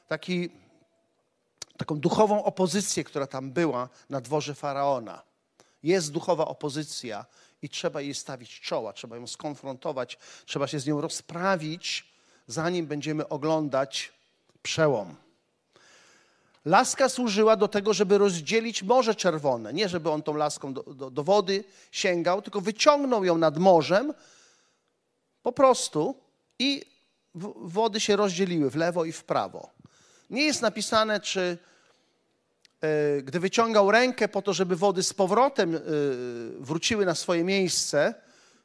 Taki, 0.08 0.50
taką 1.78 2.00
duchową 2.00 2.44
opozycję, 2.44 3.04
która 3.04 3.28
tam 3.28 3.52
była 3.52 3.90
na 4.10 4.22
dworze 4.22 4.56
faraona. 4.56 5.22
Jest 5.84 6.12
duchowa 6.12 6.46
opozycja 6.46 7.26
i 7.62 7.70
trzeba 7.70 8.02
jej 8.02 8.14
stawić 8.14 8.60
czoła, 8.60 8.94
trzeba 8.94 9.16
ją 9.16 9.28
skonfrontować, 9.28 10.18
trzeba 10.46 10.68
się 10.68 10.80
z 10.80 10.88
nią 10.88 11.02
rozprawić, 11.02 12.14
zanim 12.48 12.88
będziemy 12.88 13.30
oglądać 13.30 14.14
przełom. 14.64 15.16
Laska 16.66 17.10
służyła 17.10 17.56
do 17.56 17.68
tego, 17.68 17.94
żeby 17.94 18.18
rozdzielić 18.18 18.84
Morze 18.84 19.16
Czerwone. 19.16 19.74
Nie, 19.74 19.90
żeby 19.90 20.10
on 20.10 20.24
tą 20.24 20.36
laską 20.36 20.74
do, 20.74 20.84
do, 20.84 21.12
do 21.12 21.24
wody 21.24 21.64
sięgał, 21.92 22.42
tylko 22.42 22.62
wyciągnął 22.62 23.26
ją 23.26 23.38
nad 23.38 23.58
morzem 23.58 24.14
po 25.44 25.52
prostu 25.52 26.16
i 26.60 26.86
wody 27.56 28.00
się 28.00 28.16
rozdzieliły 28.16 28.70
w 28.70 28.76
lewo 28.76 29.06
i 29.06 29.12
w 29.12 29.24
prawo. 29.24 29.70
Nie 30.30 30.44
jest 30.44 30.62
napisane, 30.62 31.20
czy 31.20 31.58
e, 32.82 33.22
gdy 33.22 33.40
wyciągał 33.40 33.92
rękę 33.92 34.28
po 34.28 34.42
to, 34.42 34.54
żeby 34.54 34.76
wody 34.76 35.04
z 35.04 35.14
powrotem 35.14 35.76
e, 35.76 35.80
wróciły 36.60 37.06
na 37.06 37.16
swoje 37.16 37.44
miejsce, 37.44 38.14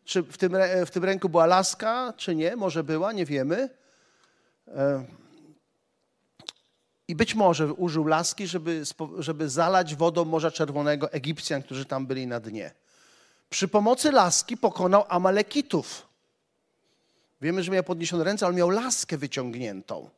czy 0.05 0.23
w 0.23 0.39
tym, 0.39 0.57
w 0.87 0.91
tym 0.91 1.05
ręku 1.05 1.29
była 1.29 1.47
laska, 1.47 2.15
czy 2.17 2.35
nie, 2.35 2.57
może 2.57 2.85
była, 2.85 3.13
nie 3.13 3.25
wiemy. 3.25 3.69
E, 4.69 5.05
i 7.09 7.17
być 7.17 7.35
może 7.35 7.73
użył 7.73 8.07
laski, 8.07 8.47
żeby, 8.47 8.83
żeby 9.19 9.49
zalać 9.49 9.95
wodą 9.95 10.25
Morza 10.25 10.51
Czerwonego 10.51 11.13
Egipcjan, 11.13 11.63
którzy 11.63 11.85
tam 11.85 12.07
byli 12.07 12.27
na 12.27 12.41
dnie. 12.41 12.73
Przy 13.51 13.69
pomocy 13.69 14.13
laski 14.13 14.57
pokonał 14.57 15.05
Amalekitów. 15.09 16.07
Wiemy, 17.41 17.63
że 17.63 17.73
miał 17.73 17.85
podniesione 17.85 18.25
ręce, 18.25 18.47
ale 18.47 18.55
miał 18.55 18.71
laskę 18.71 19.19
wyciągniętą 19.19 20.11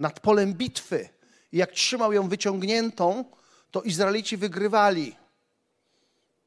nad 0.00 0.20
polem 0.20 0.54
bitwy. 0.54 1.08
I 1.52 1.56
jak 1.56 1.72
trzymał 1.72 2.12
ją 2.12 2.28
wyciągniętą, 2.28 3.24
to 3.70 3.82
Izraelici 3.82 4.36
wygrywali. 4.36 5.16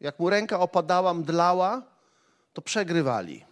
Jak 0.01 0.19
mu 0.19 0.29
ręka 0.29 0.59
opadała, 0.59 1.13
mdlała, 1.13 1.81
to 2.53 2.61
przegrywali. 2.61 3.45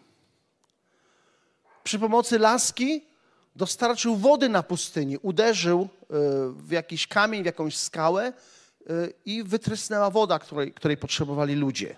Przy 1.84 2.00
pomocy 2.00 2.40
laski 2.40 3.13
dostarczył 3.56 4.16
wody 4.16 4.50
na 4.50 4.64
pustyni, 4.64 5.18
uderzył 5.18 5.82
e, 5.82 5.88
w 6.50 6.72
jakiś 6.72 7.08
kamień, 7.08 7.44
w 7.44 7.46
jakąś 7.46 7.78
skałę 7.78 8.24
e, 8.26 8.34
i 9.26 9.44
wytrysnęła 9.44 10.10
woda, 10.10 10.40
której, 10.40 10.74
której 10.74 10.98
potrzebowali 10.98 11.56
ludzie. 11.56 11.96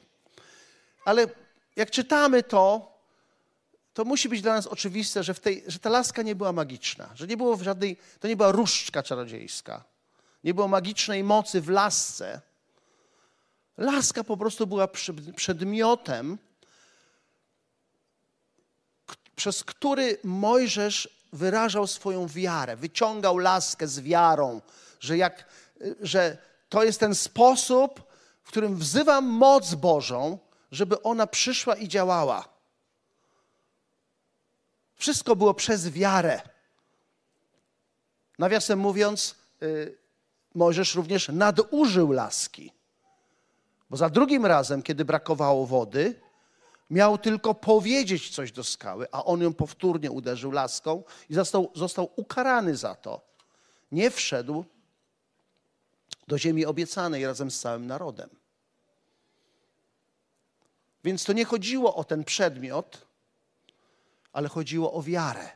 Ale 1.06 1.28
jak 1.76 1.92
czytamy 1.92 2.44
to, 2.44 2.96
to 3.94 4.06
musi 4.06 4.30
być 4.30 4.42
dla 4.42 4.54
nas 4.54 4.68
oczywiste, 4.68 5.24
że, 5.24 5.34
tej, 5.36 5.64
że 5.68 5.80
ta 5.80 5.90
laska 5.90 6.22
nie 6.22 6.36
była 6.36 6.52
magiczna, 6.52 7.10
że 7.16 7.28
nie 7.28 7.38
było 7.38 7.58
żadnej, 7.58 7.98
to 8.20 8.28
nie 8.28 8.36
była 8.36 8.52
różdżka 8.52 9.04
czarodziejska, 9.04 9.84
nie 10.44 10.54
było 10.54 10.68
magicznej 10.68 11.24
mocy 11.24 11.62
w 11.62 11.70
lasce. 11.70 12.42
Laska 13.78 14.24
po 14.24 14.38
prostu 14.38 14.68
była 14.68 14.88
przedmiotem, 15.36 16.38
przez 19.36 19.64
który 19.64 20.18
Mojżesz 20.24 21.25
wyrażał 21.36 21.88
swoją 21.88 22.28
wiarę, 22.28 22.76
wyciągał 22.76 23.38
laskę 23.38 23.88
z 23.88 24.00
wiarą, 24.00 24.62
że, 25.00 25.18
jak, 25.18 25.46
że 26.02 26.38
to 26.70 26.84
jest 26.84 27.00
ten 27.00 27.16
sposób, 27.16 28.04
w 28.44 28.48
którym 28.48 28.76
wzywam 28.76 29.26
moc 29.26 29.74
Bożą, 29.74 30.40
żeby 30.72 31.02
ona 31.02 31.28
przyszła 31.28 31.76
i 31.76 31.88
działała. 31.88 32.50
Wszystko 34.96 35.36
było 35.36 35.54
przez 35.54 35.90
wiarę. 35.90 36.42
Nawiasem 38.40 38.80
mówiąc, 38.80 39.36
yy, 39.62 39.98
Mojżesz 40.56 40.96
również 40.96 41.30
nadużył 41.30 42.12
laski. 42.12 42.72
Bo 43.90 43.98
za 43.98 44.10
drugim 44.10 44.46
razem, 44.46 44.84
kiedy 44.84 45.06
brakowało 45.06 45.66
wody, 45.66 46.22
Miał 46.90 47.18
tylko 47.18 47.54
powiedzieć 47.54 48.30
coś 48.30 48.52
do 48.52 48.64
skały, 48.64 49.08
a 49.12 49.24
on 49.24 49.42
ją 49.42 49.54
powtórnie 49.54 50.12
uderzył 50.12 50.52
laską 50.52 51.04
i 51.30 51.34
został, 51.34 51.72
został 51.76 52.12
ukarany 52.16 52.76
za 52.76 52.96
to. 52.96 53.22
Nie 53.92 54.12
wszedł 54.12 54.66
do 56.28 56.38
ziemi 56.38 56.66
obiecanej 56.66 57.26
razem 57.26 57.52
z 57.52 57.60
całym 57.60 57.88
narodem. 57.88 58.30
Więc 61.04 61.24
to 61.24 61.34
nie 61.34 61.46
chodziło 61.46 61.96
o 61.96 62.04
ten 62.04 62.24
przedmiot, 62.24 63.08
ale 64.34 64.50
chodziło 64.50 64.94
o 64.94 65.02
wiarę. 65.02 65.52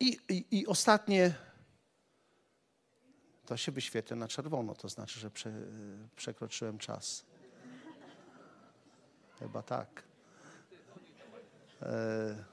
I, 0.00 0.18
i, 0.28 0.44
i 0.50 0.66
ostatnie, 0.66 1.34
to 3.52 3.56
się 3.56 3.72
wyświetla 3.72 4.16
na 4.16 4.28
czerwono, 4.28 4.74
to 4.74 4.88
znaczy, 4.88 5.20
że 5.20 5.30
prze, 5.30 5.52
przekroczyłem 6.16 6.78
czas. 6.78 7.24
Chyba 9.38 9.62
tak. 9.62 10.02
E, 11.82 12.44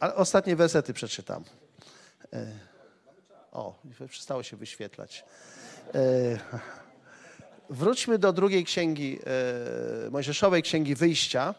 ale 0.00 0.14
ostatnie 0.14 0.56
wersety 0.56 0.92
przeczytam. 0.92 1.44
E, 2.32 2.58
o, 3.52 3.82
przestało 4.08 4.42
się 4.42 4.56
wyświetlać. 4.56 5.24
E, 5.94 6.38
wróćmy 7.70 8.18
do 8.18 8.32
drugiej 8.32 8.64
księgi, 8.64 9.18
e, 10.06 10.10
Mojżeszowej 10.10 10.62
Księgi 10.62 10.94
Wyjścia, 10.94 11.54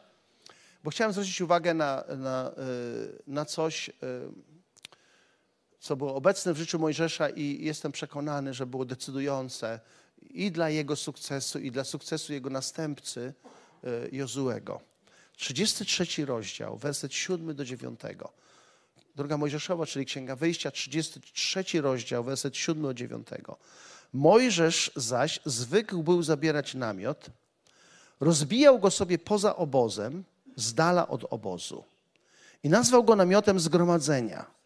bo 0.83 0.91
chciałem 0.91 1.13
zwrócić 1.13 1.41
uwagę 1.41 1.73
na, 1.73 2.03
na, 2.17 2.51
na 3.27 3.45
coś, 3.45 3.89
co 5.87 5.95
było 5.95 6.15
obecne 6.15 6.53
w 6.53 6.57
życiu 6.57 6.79
Mojżesza 6.79 7.29
i 7.29 7.65
jestem 7.65 7.91
przekonany, 7.91 8.53
że 8.53 8.65
było 8.65 8.85
decydujące 8.85 9.79
i 10.29 10.51
dla 10.51 10.69
jego 10.69 10.95
sukcesu, 10.95 11.59
i 11.59 11.71
dla 11.71 11.83
sukcesu 11.83 12.33
jego 12.33 12.49
następcy 12.49 13.33
Jozuego. 14.11 14.81
33 15.37 16.25
rozdział, 16.25 16.77
werset 16.77 17.13
7 17.13 17.55
do 17.55 17.65
9. 17.65 17.99
Druga 19.15 19.37
Mojżeszowa, 19.37 19.85
czyli 19.85 20.05
Księga 20.05 20.35
Wyjścia, 20.35 20.71
33 20.71 21.81
rozdział, 21.81 22.23
werset 22.23 22.57
7 22.57 22.83
do 22.83 22.93
9. 22.93 23.27
Mojżesz 24.13 24.91
zaś 24.95 25.39
zwykł 25.45 26.03
był 26.03 26.23
zabierać 26.23 26.75
namiot, 26.75 27.25
rozbijał 28.19 28.79
go 28.79 28.91
sobie 28.91 29.17
poza 29.17 29.55
obozem, 29.55 30.23
z 30.55 30.73
dala 30.73 31.07
od 31.07 31.23
obozu 31.29 31.83
i 32.63 32.69
nazwał 32.69 33.03
go 33.03 33.15
namiotem 33.15 33.59
zgromadzenia. 33.59 34.56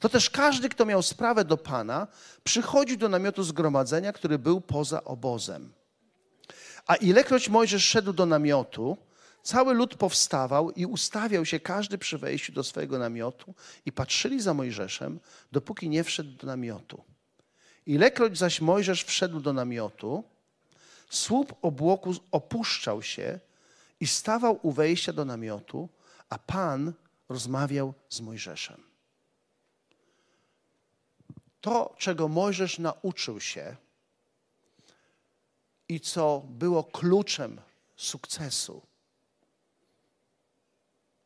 To 0.00 0.08
też 0.08 0.30
każdy, 0.30 0.68
kto 0.68 0.86
miał 0.86 1.02
sprawę 1.02 1.44
do 1.44 1.56
Pana, 1.56 2.06
przychodził 2.44 2.96
do 2.96 3.08
namiotu 3.08 3.42
zgromadzenia, 3.42 4.12
który 4.12 4.38
był 4.38 4.60
poza 4.60 5.04
obozem. 5.04 5.72
A 6.86 6.96
ilekroć 6.96 7.48
Mojżesz 7.48 7.84
szedł 7.84 8.12
do 8.12 8.26
namiotu, 8.26 8.96
Cały 9.42 9.74
lud 9.74 9.94
powstawał 9.94 10.70
i 10.70 10.86
ustawiał 10.86 11.44
się 11.44 11.60
każdy 11.60 11.98
przy 11.98 12.18
wejściu 12.18 12.52
do 12.52 12.64
swojego 12.64 12.98
namiotu 12.98 13.54
i 13.86 13.92
patrzyli 13.92 14.40
za 14.40 14.54
Mojżeszem, 14.54 15.20
dopóki 15.52 15.88
nie 15.88 16.04
wszedł 16.04 16.30
do 16.30 16.46
namiotu. 16.46 17.04
Ilekroć 17.86 18.38
zaś 18.38 18.60
Mojżesz 18.60 19.04
wszedł 19.04 19.40
do 19.40 19.52
namiotu, 19.52 20.24
słup 21.10 21.54
obłoku 21.62 22.14
opuszczał 22.30 23.02
się 23.02 23.40
i 24.00 24.06
stawał 24.06 24.58
u 24.62 24.72
wejścia 24.72 25.12
do 25.12 25.24
namiotu, 25.24 25.88
a 26.28 26.38
Pan 26.38 26.92
rozmawiał 27.28 27.94
z 28.08 28.20
Mojżeszem. 28.20 28.89
To, 31.60 31.94
czego 31.98 32.28
Mojżesz 32.28 32.78
nauczył 32.78 33.40
się 33.40 33.76
i 35.88 36.00
co 36.00 36.42
było 36.48 36.84
kluczem 36.84 37.60
sukcesu, 37.96 38.82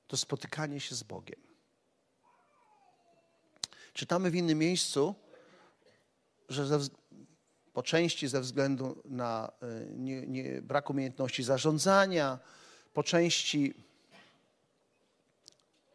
to 0.07 0.17
spotykanie 0.17 0.81
się 0.81 0.95
z 0.95 1.03
Bogiem. 1.03 1.41
Czytamy 3.93 4.31
w 4.31 4.35
innym 4.35 4.59
miejscu, 4.59 5.15
że 6.49 6.67
ze, 6.67 6.79
po 7.73 7.83
części 7.83 8.29
ze 8.29 8.41
względu 8.41 9.03
na 9.05 9.53
e, 9.63 9.87
nie, 9.91 10.27
nie, 10.27 10.63
brak 10.63 10.91
umiejętności 10.91 11.43
zarządzania, 11.43 12.39
po 12.95 13.03
części 13.03 13.75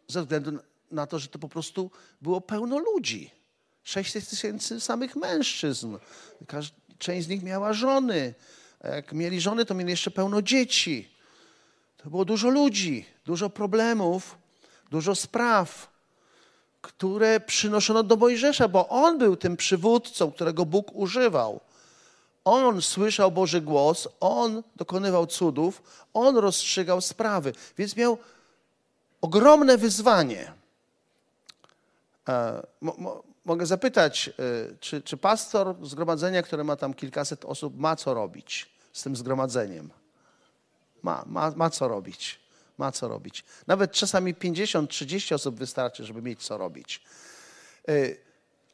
ze 0.08 0.22
względu 0.22 0.52
na 0.92 1.08
to, 1.08 1.20
że 1.20 1.28
to 1.28 1.40
po 1.40 1.50
prostu 1.50 1.92
było 2.22 2.42
pełno 2.42 2.80
ludzi. 2.80 3.39
600 3.84 4.30
tysięcy 4.30 4.80
samych 4.80 5.16
mężczyzn. 5.16 5.98
Część 6.98 7.28
z 7.28 7.30
nich 7.30 7.44
miała 7.44 7.74
żony. 7.74 8.34
A 8.80 8.88
jak 8.88 9.14
mieli 9.14 9.42
żony, 9.42 9.66
to 9.66 9.74
mieli 9.74 9.92
jeszcze 9.92 10.12
pełno 10.12 10.42
dzieci. 10.42 11.10
To 11.98 12.10
było 12.10 12.26
dużo 12.26 12.50
ludzi, 12.50 13.06
dużo 13.26 13.50
problemów, 13.50 14.38
dużo 14.92 15.16
spraw, 15.16 15.90
które 16.82 17.40
przynoszono 17.40 18.04
do 18.04 18.16
Mojżesza, 18.16 18.68
bo 18.68 18.90
on 18.90 19.18
był 19.18 19.36
tym 19.36 19.58
przywódcą, 19.58 20.32
którego 20.32 20.66
Bóg 20.66 20.96
używał. 20.96 21.60
On 22.46 22.82
słyszał 22.82 23.32
Boży 23.32 23.62
głos, 23.62 24.08
on 24.20 24.64
dokonywał 24.76 25.28
cudów, 25.28 25.82
on 26.14 26.38
rozstrzygał 26.38 27.02
sprawy, 27.02 27.54
więc 27.78 27.96
miał 27.96 28.18
ogromne 29.22 29.78
wyzwanie. 29.78 30.54
E, 32.30 32.68
mogę 33.46 33.66
zapytać, 33.66 34.30
e, 34.30 34.32
czy, 34.80 35.02
czy 35.02 35.18
pastor 35.18 35.76
zgromadzenia, 35.84 36.44
które 36.44 36.64
ma 36.64 36.76
tam 36.76 36.94
kilkaset 36.94 37.46
osób, 37.46 37.78
ma 37.78 37.96
co 37.96 38.14
robić 38.14 38.70
z 38.94 39.04
tym 39.04 39.16
zgromadzeniem? 39.16 39.90
Ma, 41.04 41.24
ma, 41.28 41.52
ma 41.52 41.70
co 41.70 41.88
robić. 41.88 42.40
Ma 42.78 42.92
co 42.92 43.08
robić. 43.08 43.44
Nawet 43.68 43.92
czasami 43.92 44.36
50-30 44.36 45.36
osób 45.36 45.60
wystarczy, 45.60 46.06
żeby 46.06 46.22
mieć 46.22 46.44
co 46.44 46.58
robić. 46.58 47.02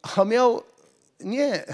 A 0.02 0.22
e, 0.22 0.26
miał 0.26 0.64
nie, 1.20 1.54
e, 1.64 1.74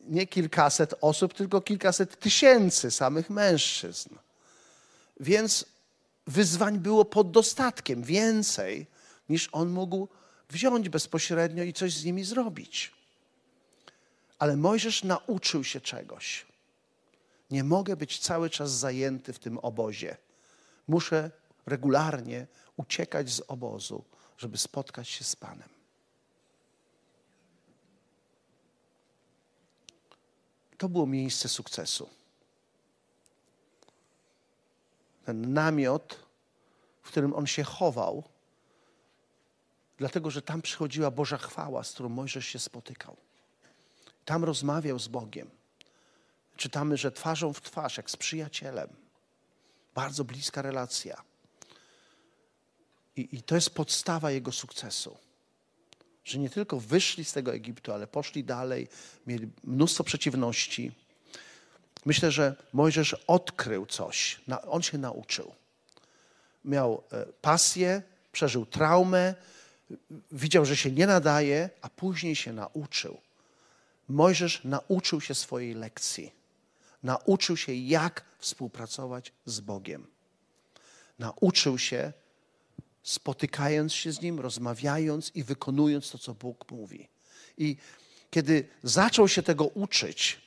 nie 0.00 0.26
kilkaset 0.26 0.94
osób, 1.00 1.34
tylko 1.34 1.60
kilkaset 1.60 2.20
tysięcy 2.20 2.90
samych 2.90 3.30
mężczyzn. 3.30 4.14
Więc 5.20 5.64
wyzwań 6.26 6.78
było 6.78 7.04
pod 7.04 7.30
dostatkiem, 7.30 8.02
więcej 8.02 8.86
niż 9.28 9.48
on 9.52 9.68
mógł 9.68 10.08
wziąć 10.50 10.88
bezpośrednio 10.88 11.64
i 11.64 11.72
coś 11.72 11.92
z 11.92 12.04
nimi 12.04 12.24
zrobić. 12.24 12.92
Ale 14.38 14.56
Mojżesz 14.56 15.04
nauczył 15.04 15.64
się 15.64 15.80
czegoś. 15.80 16.46
Nie 17.50 17.64
mogę 17.64 17.96
być 17.96 18.18
cały 18.18 18.50
czas 18.50 18.70
zajęty 18.70 19.32
w 19.32 19.38
tym 19.38 19.58
obozie. 19.58 20.16
Muszę 20.88 21.30
regularnie 21.66 22.46
uciekać 22.76 23.30
z 23.30 23.42
obozu, 23.48 24.04
żeby 24.38 24.58
spotkać 24.58 25.08
się 25.08 25.24
z 25.24 25.36
Panem. 25.36 25.68
To 30.78 30.88
było 30.88 31.06
miejsce 31.06 31.48
sukcesu. 31.48 32.08
Ten 35.24 35.52
namiot, 35.52 36.18
w 37.02 37.08
którym 37.08 37.34
on 37.34 37.46
się 37.46 37.62
chował, 37.62 38.24
dlatego 39.98 40.30
że 40.30 40.42
tam 40.42 40.62
przychodziła 40.62 41.10
Boża 41.10 41.38
chwała, 41.38 41.84
z 41.84 41.92
którą 41.92 42.08
Mojżesz 42.08 42.46
się 42.46 42.58
spotykał. 42.58 43.16
Tam 44.24 44.44
rozmawiał 44.44 44.98
z 44.98 45.08
Bogiem 45.08 45.50
czytamy, 46.58 46.96
że 46.96 47.12
twarzą 47.12 47.52
w 47.52 47.60
twarz, 47.60 47.96
jak 47.96 48.10
z 48.10 48.16
przyjacielem. 48.16 48.88
Bardzo 49.94 50.24
bliska 50.24 50.62
relacja. 50.62 51.22
I, 53.16 53.28
I, 53.32 53.42
to 53.42 53.54
jest 53.54 53.70
podstawa 53.70 54.30
jego 54.30 54.52
sukcesu. 54.52 55.16
Że 56.24 56.38
nie 56.38 56.50
tylko 56.50 56.80
wyszli 56.80 57.24
z 57.24 57.32
tego 57.32 57.54
Egiptu, 57.54 57.92
ale 57.92 58.06
poszli 58.06 58.44
dalej, 58.44 58.88
mieli 59.26 59.48
mnóstwo 59.64 60.04
przeciwności. 60.04 60.92
Myślę, 62.06 62.30
że 62.30 62.56
Mojżesz 62.72 63.14
odkrył 63.26 63.86
coś. 63.86 64.40
On 64.66 64.82
się 64.82 64.98
nauczył. 64.98 65.54
Miał 66.64 67.02
e, 67.12 67.26
pasję, 67.26 68.02
przeżył 68.32 68.66
traumę, 68.66 69.34
widział, 70.32 70.64
że 70.64 70.76
się 70.76 70.90
nie 70.90 71.06
nadaje, 71.06 71.70
a 71.82 71.88
później 71.88 72.36
się 72.36 72.52
nauczył. 72.52 73.20
Mojżesz 74.08 74.64
nauczył 74.64 75.20
się 75.20 75.34
swojej 75.34 75.74
lekcji 75.74 76.38
nauczył 77.02 77.56
się, 77.56 77.74
jak 77.74 78.24
współpracować 78.38 79.32
z 79.46 79.60
Bogiem. 79.60 80.06
Nauczył 81.18 81.78
się, 81.78 82.12
spotykając 83.02 83.92
się 83.92 84.12
z 84.12 84.20
Nim, 84.20 84.40
rozmawiając 84.40 85.30
i 85.34 85.44
wykonując 85.44 86.10
to, 86.10 86.18
co 86.18 86.34
Bóg 86.34 86.70
mówi. 86.70 87.08
I 87.58 87.76
kiedy 88.30 88.68
zaczął 88.82 89.28
się 89.28 89.42
tego 89.42 89.64
uczyć, 89.64 90.40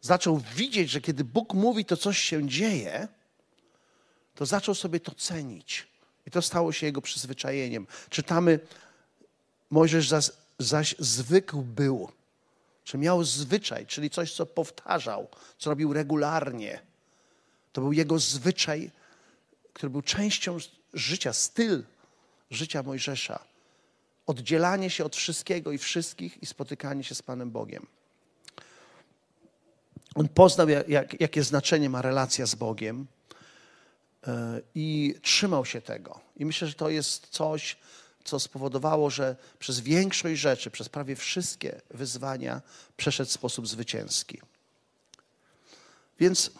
zaczął 0.00 0.42
widzieć, 0.54 0.90
że 0.90 1.00
kiedy 1.00 1.24
Bóg 1.24 1.54
mówi, 1.54 1.84
to 1.84 1.96
coś 1.96 2.18
się 2.18 2.48
dzieje, 2.48 3.08
to 4.34 4.46
zaczął 4.46 4.74
sobie 4.74 5.00
to 5.00 5.14
cenić. 5.14 5.91
I 6.26 6.30
to 6.30 6.42
stało 6.42 6.72
się 6.72 6.86
jego 6.86 7.02
przyzwyczajeniem. 7.02 7.86
Czytamy, 8.10 8.60
Mojżesz 9.70 10.08
zaś, 10.08 10.30
zaś 10.58 10.94
zwykł 10.98 11.62
był 11.62 12.08
Czy 12.84 12.98
miał 12.98 13.24
zwyczaj, 13.24 13.86
czyli 13.86 14.10
coś, 14.10 14.34
co 14.34 14.46
powtarzał, 14.46 15.28
co 15.58 15.70
robił 15.70 15.92
regularnie. 15.92 16.80
To 17.72 17.80
był 17.80 17.92
jego 17.92 18.18
zwyczaj, 18.18 18.90
który 19.72 19.90
był 19.90 20.02
częścią 20.02 20.58
życia, 20.94 21.32
styl 21.32 21.84
życia 22.50 22.82
Mojżesza. 22.82 23.44
Oddzielanie 24.26 24.90
się 24.90 25.04
od 25.04 25.16
wszystkiego 25.16 25.72
i 25.72 25.78
wszystkich 25.78 26.42
i 26.42 26.46
spotykanie 26.46 27.04
się 27.04 27.14
z 27.14 27.22
Panem 27.22 27.50
Bogiem. 27.50 27.86
On 30.14 30.28
poznał, 30.28 30.68
jak, 30.68 31.20
jakie 31.20 31.42
znaczenie 31.42 31.90
ma 31.90 32.02
relacja 32.02 32.46
z 32.46 32.54
Bogiem 32.54 33.06
i 34.74 35.14
trzymał 35.22 35.64
się 35.64 35.80
tego. 35.80 36.20
I 36.36 36.46
myślę, 36.46 36.68
że 36.68 36.74
to 36.74 36.88
jest 36.88 37.26
coś, 37.26 37.76
co 38.24 38.40
spowodowało, 38.40 39.10
że 39.10 39.36
przez 39.58 39.80
większość 39.80 40.40
rzeczy, 40.40 40.70
przez 40.70 40.88
prawie 40.88 41.16
wszystkie 41.16 41.80
wyzwania 41.90 42.62
przeszedł 42.96 43.30
w 43.30 43.32
sposób 43.32 43.68
zwycięski. 43.68 44.40
Więc 46.20 46.50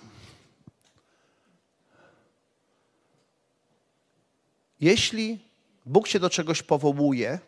jeśli 4.81 5.39
Bóg 5.87 6.09
cię 6.09 6.21
do 6.21 6.31
czegoś 6.31 6.63
powołuje, 6.63 7.39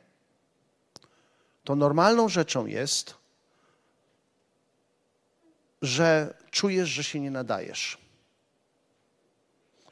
to 1.65 1.77
normalną 1.77 2.29
rzeczą 2.29 2.67
jest, 2.67 3.15
że 5.83 6.35
czujesz, 6.51 6.89
że 6.89 7.05
się 7.05 7.21
nie 7.21 7.31
nadajesz. 7.31 8.04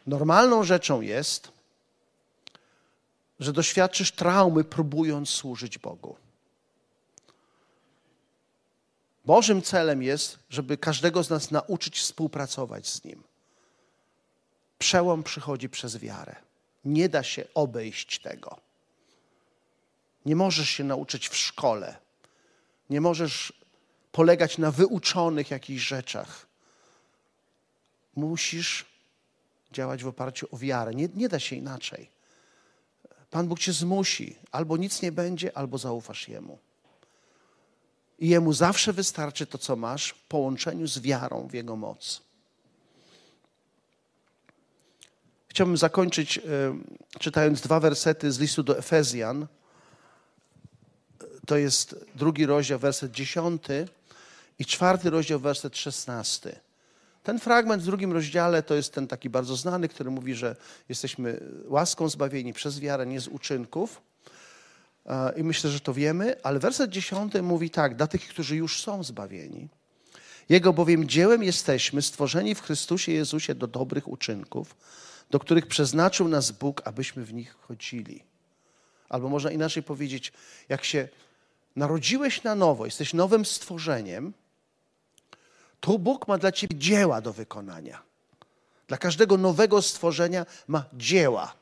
Normalną 0.06 0.64
rzeczą 0.64 1.00
jest, 1.00 1.52
że 3.40 3.52
doświadczysz 3.52 4.12
traumy, 4.12 4.64
próbując 4.64 5.30
służyć 5.30 5.78
Bogu. 5.78 6.16
Bożym 9.24 9.62
celem 9.62 10.02
jest, 10.02 10.38
żeby 10.50 10.76
każdego 10.76 11.24
z 11.24 11.30
nas 11.30 11.50
nauczyć 11.50 11.98
współpracować 12.00 12.88
z 12.88 13.04
Nim. 13.04 13.22
Przełom 14.78 15.22
przychodzi 15.22 15.68
przez 15.68 15.98
wiarę. 15.98 16.36
Nie 16.84 17.08
da 17.08 17.22
się 17.22 17.44
obejść 17.54 18.18
tego. 18.18 18.60
Nie 20.26 20.36
możesz 20.36 20.68
się 20.68 20.84
nauczyć 20.84 21.28
w 21.28 21.36
szkole. 21.36 21.96
Nie 22.90 23.00
możesz 23.00 23.52
polegać 24.12 24.58
na 24.58 24.70
wyuczonych 24.70 25.50
jakichś 25.50 25.82
rzeczach. 25.82 26.46
Musisz 28.14 28.91
działać 29.72 30.04
w 30.04 30.06
oparciu 30.06 30.46
o 30.50 30.56
wiarę. 30.56 30.94
Nie, 30.94 31.08
nie 31.14 31.28
da 31.28 31.38
się 31.38 31.56
inaczej. 31.56 32.10
Pan 33.30 33.48
Bóg 33.48 33.58
cię 33.58 33.72
zmusi. 33.72 34.36
Albo 34.50 34.76
nic 34.76 35.02
nie 35.02 35.12
będzie, 35.12 35.56
albo 35.56 35.78
zaufasz 35.78 36.28
Jemu. 36.28 36.58
I 38.18 38.28
Jemu 38.28 38.52
zawsze 38.52 38.92
wystarczy 38.92 39.46
to, 39.46 39.58
co 39.58 39.76
masz 39.76 40.08
w 40.08 40.24
połączeniu 40.24 40.86
z 40.86 40.98
wiarą 40.98 41.48
w 41.48 41.54
Jego 41.54 41.76
moc. 41.76 42.22
Chciałbym 45.48 45.76
zakończyć 45.76 46.38
y, 46.38 46.42
czytając 47.18 47.60
dwa 47.60 47.80
wersety 47.80 48.32
z 48.32 48.38
listu 48.38 48.62
do 48.62 48.78
Efezjan. 48.78 49.46
To 51.46 51.56
jest 51.56 52.04
drugi 52.14 52.46
rozdział, 52.46 52.78
werset 52.78 53.12
dziesiąty 53.12 53.88
i 54.58 54.64
czwarty 54.64 55.10
rozdział, 55.10 55.40
werset 55.40 55.76
szesnasty. 55.76 56.60
Ten 57.22 57.38
fragment 57.38 57.82
w 57.82 57.86
drugim 57.86 58.12
rozdziale 58.12 58.62
to 58.62 58.74
jest 58.74 58.94
ten 58.94 59.06
taki 59.06 59.30
bardzo 59.30 59.56
znany, 59.56 59.88
który 59.88 60.10
mówi, 60.10 60.34
że 60.34 60.56
jesteśmy 60.88 61.40
łaską 61.64 62.08
zbawieni 62.08 62.52
przez 62.52 62.80
wiarę, 62.80 63.06
nie 63.06 63.20
z 63.20 63.28
uczynków. 63.28 64.02
I 65.36 65.42
myślę, 65.42 65.70
że 65.70 65.80
to 65.80 65.94
wiemy, 65.94 66.42
ale 66.42 66.58
werset 66.58 66.90
dziesiąty 66.90 67.42
mówi 67.42 67.70
tak, 67.70 67.96
dla 67.96 68.06
tych, 68.06 68.28
którzy 68.28 68.56
już 68.56 68.82
są 68.82 69.04
zbawieni. 69.04 69.68
Jego 70.48 70.72
bowiem 70.72 71.08
dziełem 71.08 71.42
jesteśmy 71.42 72.02
stworzeni 72.02 72.54
w 72.54 72.62
Chrystusie 72.62 73.12
Jezusie 73.12 73.54
do 73.54 73.66
dobrych 73.66 74.08
uczynków, 74.08 74.76
do 75.30 75.38
których 75.38 75.66
przeznaczył 75.66 76.28
nas 76.28 76.50
Bóg, 76.50 76.82
abyśmy 76.84 77.24
w 77.24 77.34
nich 77.34 77.56
chodzili. 77.60 78.22
Albo 79.08 79.28
można 79.28 79.50
inaczej 79.50 79.82
powiedzieć, 79.82 80.32
jak 80.68 80.84
się 80.84 81.08
narodziłeś 81.76 82.42
na 82.42 82.54
nowo, 82.54 82.84
jesteś 82.84 83.14
nowym 83.14 83.44
stworzeniem, 83.44 84.32
to 85.82 85.98
Bóg 85.98 86.28
ma 86.28 86.38
dla 86.38 86.52
ciebie 86.52 86.76
dzieła 86.76 87.20
do 87.20 87.32
wykonania. 87.32 88.02
Dla 88.86 88.98
każdego 88.98 89.36
nowego 89.36 89.82
stworzenia 89.82 90.46
ma 90.68 90.84
dzieła, 90.94 91.54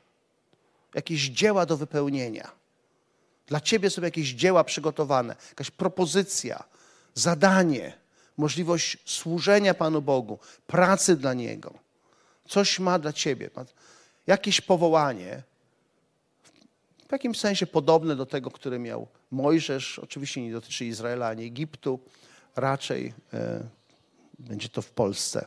jakieś 0.95 1.29
dzieła 1.29 1.67
do 1.67 1.77
wypełnienia. 1.77 2.51
Dla 3.47 3.61
ciebie 3.61 3.91
są 3.91 4.03
jakieś 4.03 4.29
dzieła 4.29 4.65
przygotowane, 4.65 5.37
jakaś 5.49 5.71
propozycja, 5.71 6.65
zadanie, 7.15 7.93
możliwość 8.37 8.99
służenia 9.05 9.75
Panu 9.75 10.03
Bogu, 10.03 10.39
pracy 10.67 11.17
dla 11.17 11.35
Niego. 11.35 11.75
Coś 12.49 12.79
ma 12.79 12.99
dla 12.99 13.13
ciebie, 13.13 13.51
jakieś 14.27 14.61
powołanie, 14.61 15.43
w 17.09 17.13
jakimś 17.13 17.39
sensie 17.39 17.67
podobne 17.67 18.17
do 18.17 18.27
tego, 18.27 18.51
które 18.51 18.79
miał 18.79 19.07
Mojżesz. 19.31 19.99
Oczywiście 19.99 20.43
nie 20.43 20.53
dotyczy 20.53 20.85
Izraela 20.85 21.29
ani 21.29 21.45
Egiptu, 21.45 22.01
raczej. 22.57 23.15
E, 23.33 23.80
będzie 24.41 24.69
to 24.69 24.83
w 24.83 24.91
Polsce. 24.91 25.47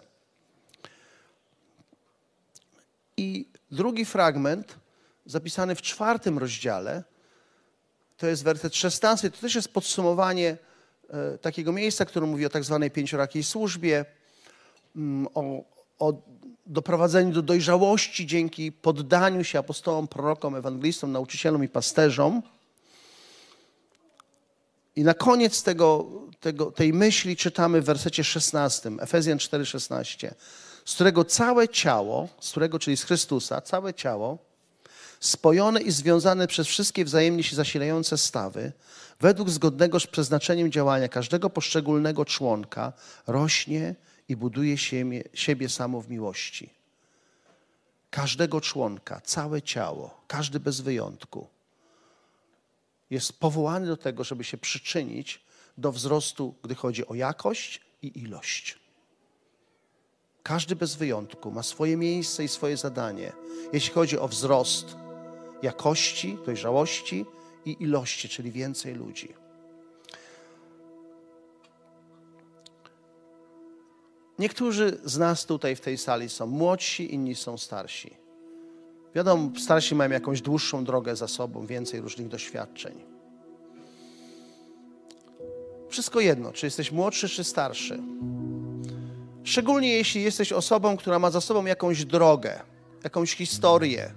I 3.18 3.46
drugi 3.72 4.06
fragment, 4.06 4.76
zapisany 5.26 5.76
w 5.76 5.82
czwartym 5.82 6.38
rozdziale, 6.38 7.04
to 8.18 8.28
jest 8.28 8.44
werset 8.44 8.76
16. 8.76 9.32
To 9.32 9.38
też 9.38 9.56
jest 9.56 9.74
podsumowanie 9.74 10.58
e, 11.10 11.38
takiego 11.38 11.72
miejsca, 11.72 12.06
które 12.06 12.26
mówi 12.26 12.46
o 12.46 12.50
tak 12.50 12.64
zwanej 12.64 12.92
pięciorakiej 12.92 13.44
służbie, 13.44 14.06
mm, 14.96 15.28
o, 15.34 15.64
o 16.00 16.14
doprowadzeniu 16.66 17.34
do 17.34 17.42
dojrzałości 17.42 18.28
dzięki 18.28 18.72
poddaniu 18.72 19.44
się 19.44 19.60
apostołom, 19.60 20.08
prorokom, 20.08 20.56
ewangelistom, 20.56 21.12
nauczycielom 21.12 21.64
i 21.64 21.70
pasterzom. 21.70 22.42
I 24.96 25.04
na 25.04 25.14
koniec 25.14 25.64
tego, 25.64 26.12
tego, 26.44 26.72
tej 26.72 26.94
myśli 26.94 27.36
czytamy 27.36 27.82
w 27.82 27.86
wersecie 27.86 28.24
16, 28.24 28.92
Efezjan 29.00 29.38
4,16, 29.38 30.32
z 30.86 30.94
którego 30.94 31.26
całe 31.26 31.70
ciało, 31.70 32.30
z 32.40 32.52
którego, 32.52 32.80
czyli 32.80 32.98
z 32.98 33.04
Chrystusa, 33.04 33.62
całe 33.62 33.94
ciało, 33.94 34.38
spojone 35.20 35.82
i 35.82 35.92
związane 35.92 36.48
przez 36.48 36.68
wszystkie 36.68 37.06
wzajemnie 37.06 37.44
się 37.44 37.56
zasilające 37.56 38.18
stawy, 38.18 38.72
według 39.20 39.50
zgodnego 39.50 40.00
z 40.00 40.08
przeznaczeniem 40.08 40.72
działania 40.72 41.08
każdego 41.08 41.50
poszczególnego 41.50 42.26
członka, 42.26 42.94
rośnie 43.28 43.96
i 44.30 44.36
buduje 44.36 44.78
siebie, 44.78 45.24
siebie 45.34 45.70
samo 45.70 46.02
w 46.02 46.10
miłości. 46.10 46.70
Każdego 48.10 48.62
członka, 48.62 49.22
całe 49.22 49.62
ciało, 49.62 50.22
każdy 50.28 50.60
bez 50.60 50.82
wyjątku 50.82 51.48
jest 53.10 53.40
powołany 53.40 53.88
do 53.88 53.98
tego, 53.98 54.24
żeby 54.24 54.44
się 54.44 54.58
przyczynić 54.58 55.44
do 55.78 55.92
wzrostu, 55.92 56.56
gdy 56.64 56.76
chodzi 56.76 57.08
o 57.08 57.16
jakość 57.16 57.82
i 58.02 58.20
ilość. 58.20 58.80
Każdy 60.44 60.76
bez 60.76 60.96
wyjątku 60.96 61.52
ma 61.52 61.64
swoje 61.64 61.98
miejsce 61.98 62.44
i 62.44 62.48
swoje 62.48 62.78
zadanie, 62.78 63.34
jeśli 63.74 63.94
chodzi 63.94 64.20
o 64.20 64.28
wzrost 64.28 64.96
jakości, 65.62 66.38
dojrzałości 66.46 67.26
i 67.66 67.78
ilości, 67.80 68.30
czyli 68.30 68.52
więcej 68.52 68.96
ludzi. 68.96 69.34
Niektórzy 74.40 75.00
z 75.04 75.18
nas 75.18 75.46
tutaj 75.46 75.76
w 75.76 75.82
tej 75.82 75.98
sali 75.98 76.30
są 76.30 76.48
młodsi, 76.48 77.14
inni 77.14 77.36
są 77.36 77.58
starsi. 77.58 78.12
Wiadomo, 79.16 79.50
starsi 79.60 79.96
mają 79.96 80.12
jakąś 80.12 80.42
dłuższą 80.42 80.84
drogę 80.84 81.16
za 81.16 81.28
sobą, 81.28 81.66
więcej 81.66 82.02
różnych 82.02 82.28
doświadczeń. 82.28 83.13
Wszystko 85.94 86.20
jedno, 86.20 86.52
czy 86.52 86.66
jesteś 86.66 86.92
młodszy, 86.92 87.30
czy 87.30 87.44
starszy. 87.44 88.00
Szczególnie 89.44 89.94
jeśli 89.94 90.24
jesteś 90.24 90.52
osobą, 90.52 90.98
która 90.98 91.20
ma 91.20 91.32
za 91.32 91.42
sobą 91.42 91.66
jakąś 91.66 92.06
drogę, 92.06 92.60
jakąś 93.04 93.36
historię. 93.36 94.14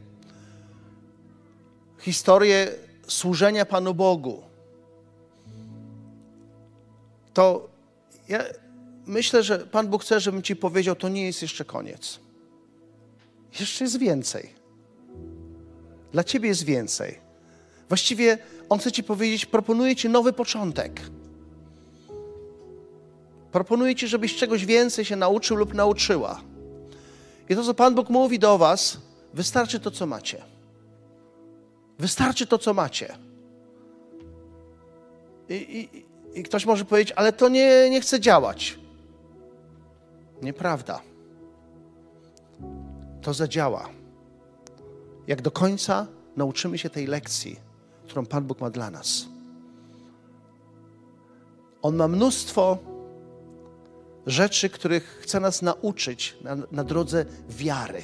Historię 1.99 2.69
służenia 3.07 3.67
Panu 3.67 3.95
Bogu. 3.95 4.43
To 7.35 7.69
ja 8.29 8.45
myślę, 9.07 9.43
że 9.43 9.59
Pan 9.59 9.89
Bóg 9.89 10.03
chce, 10.03 10.21
żebym 10.21 10.43
Ci 10.43 10.57
powiedział, 10.57 10.97
to 10.97 11.09
nie 11.09 11.27
jest 11.27 11.43
jeszcze 11.43 11.65
koniec. 11.65 12.21
Jeszcze 13.61 13.85
jest 13.85 13.99
więcej. 13.99 14.51
Dla 16.13 16.25
ciebie 16.25 16.49
jest 16.49 16.65
więcej. 16.65 17.19
Właściwie 17.89 18.39
on 18.69 18.79
chce 18.79 18.93
ci 18.93 19.05
powiedzieć, 19.05 19.47
proponuję 19.47 19.97
ci 19.97 20.09
nowy 20.09 20.33
początek. 20.33 21.01
Proponuję 23.53 23.95
ci, 23.95 24.09
żebyś 24.09 24.37
czegoś 24.37 24.67
więcej 24.67 25.05
się 25.05 25.17
nauczył 25.17 25.57
lub 25.57 25.75
nauczyła. 25.75 26.41
I 27.49 27.57
to, 27.57 27.65
co 27.65 27.75
Pan 27.75 27.95
Bóg 27.95 28.11
mówi 28.11 28.39
do 28.39 28.59
was, 28.59 28.99
wystarczy 29.35 29.81
to, 29.81 29.91
co 29.91 30.07
macie. 30.07 30.43
Wystarczy 31.99 32.47
to, 32.47 32.59
co 32.59 32.75
macie. 32.75 33.19
I, 35.49 35.55
i, 35.55 36.07
I 36.41 36.43
ktoś 36.43 36.67
może 36.67 36.85
powiedzieć, 36.85 37.15
ale 37.17 37.33
to 37.33 37.49
nie, 37.49 37.91
nie 37.91 38.01
chce 38.01 38.21
działać. 38.21 38.79
Nieprawda. 40.43 41.01
To 43.23 43.35
zadziała. 43.35 43.89
Jak 45.27 45.43
do 45.43 45.51
końca 45.51 46.07
nauczymy 46.37 46.79
się 46.79 46.91
tej 46.91 47.07
lekcji, 47.07 47.61
którą 48.05 48.27
Pan 48.27 48.45
Bóg 48.45 48.61
ma 48.61 48.71
dla 48.71 48.91
nas. 48.91 49.27
On 51.83 51.97
ma 51.97 52.09
mnóstwo 52.09 52.79
rzeczy, 54.27 54.71
których 54.71 55.19
chce 55.23 55.41
nas 55.41 55.63
nauczyć 55.63 56.37
na, 56.43 56.57
na 56.73 56.85
drodze 56.85 57.25
wiary. 57.49 58.03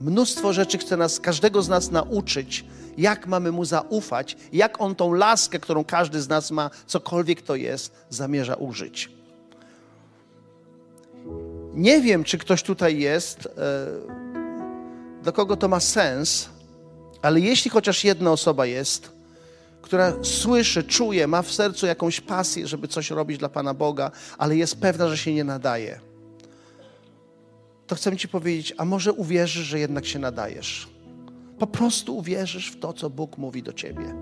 Mnóstwo 0.00 0.52
rzeczy 0.52 0.78
chce 0.78 0.96
nas, 0.96 1.20
każdego 1.20 1.62
z 1.62 1.68
nas 1.68 1.90
nauczyć, 1.90 2.64
jak 2.98 3.26
mamy 3.26 3.52
mu 3.52 3.64
zaufać, 3.64 4.36
jak 4.52 4.80
on 4.80 4.94
tą 4.94 5.12
laskę, 5.12 5.58
którą 5.58 5.84
każdy 5.84 6.20
z 6.20 6.28
nas 6.28 6.50
ma, 6.50 6.70
cokolwiek 6.86 7.42
to 7.42 7.56
jest, 7.56 7.92
zamierza 8.10 8.54
użyć. 8.54 9.10
Nie 11.74 12.00
wiem, 12.00 12.24
czy 12.24 12.38
ktoś 12.38 12.62
tutaj 12.62 12.98
jest, 12.98 13.46
e, 13.46 15.22
do 15.24 15.32
kogo 15.32 15.56
to 15.56 15.68
ma 15.68 15.80
sens, 15.80 16.48
ale 17.22 17.40
jeśli 17.40 17.70
chociaż 17.70 18.04
jedna 18.04 18.32
osoba 18.32 18.66
jest, 18.66 19.12
która 19.82 20.12
słyszy, 20.22 20.84
czuje, 20.84 21.26
ma 21.26 21.42
w 21.42 21.52
sercu 21.52 21.86
jakąś 21.86 22.20
pasję, 22.20 22.66
żeby 22.66 22.88
coś 22.88 23.10
robić 23.10 23.38
dla 23.38 23.48
Pana 23.48 23.74
Boga, 23.74 24.10
ale 24.38 24.56
jest 24.56 24.76
pewna, 24.76 25.08
że 25.08 25.18
się 25.18 25.34
nie 25.34 25.44
nadaje, 25.44 26.00
to 27.86 27.96
chcę 27.96 28.16
Ci 28.16 28.28
powiedzieć, 28.28 28.74
a 28.78 28.84
może 28.84 29.12
uwierzysz, 29.12 29.66
że 29.66 29.78
jednak 29.78 30.06
się 30.06 30.18
nadajesz? 30.18 30.88
Po 31.58 31.66
prostu 31.66 32.16
uwierzysz 32.16 32.70
w 32.70 32.80
to, 32.80 32.92
co 32.92 33.10
Bóg 33.10 33.38
mówi 33.38 33.62
do 33.62 33.72
Ciebie. 33.72 34.14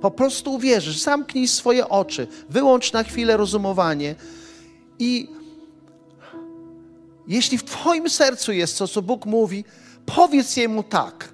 Po 0.00 0.10
prostu 0.10 0.54
uwierzysz, 0.54 0.98
zamknij 0.98 1.48
swoje 1.48 1.88
oczy, 1.88 2.26
wyłącz 2.48 2.92
na 2.92 3.04
chwilę 3.04 3.36
rozumowanie 3.36 4.14
i 4.98 5.28
jeśli 7.26 7.58
w 7.58 7.64
Twoim 7.64 8.10
sercu 8.10 8.52
jest 8.52 8.78
to, 8.78 8.88
co 8.88 9.02
Bóg 9.02 9.26
mówi, 9.26 9.64
powiedz 10.06 10.56
Jemu 10.56 10.82
tak. 10.82 11.28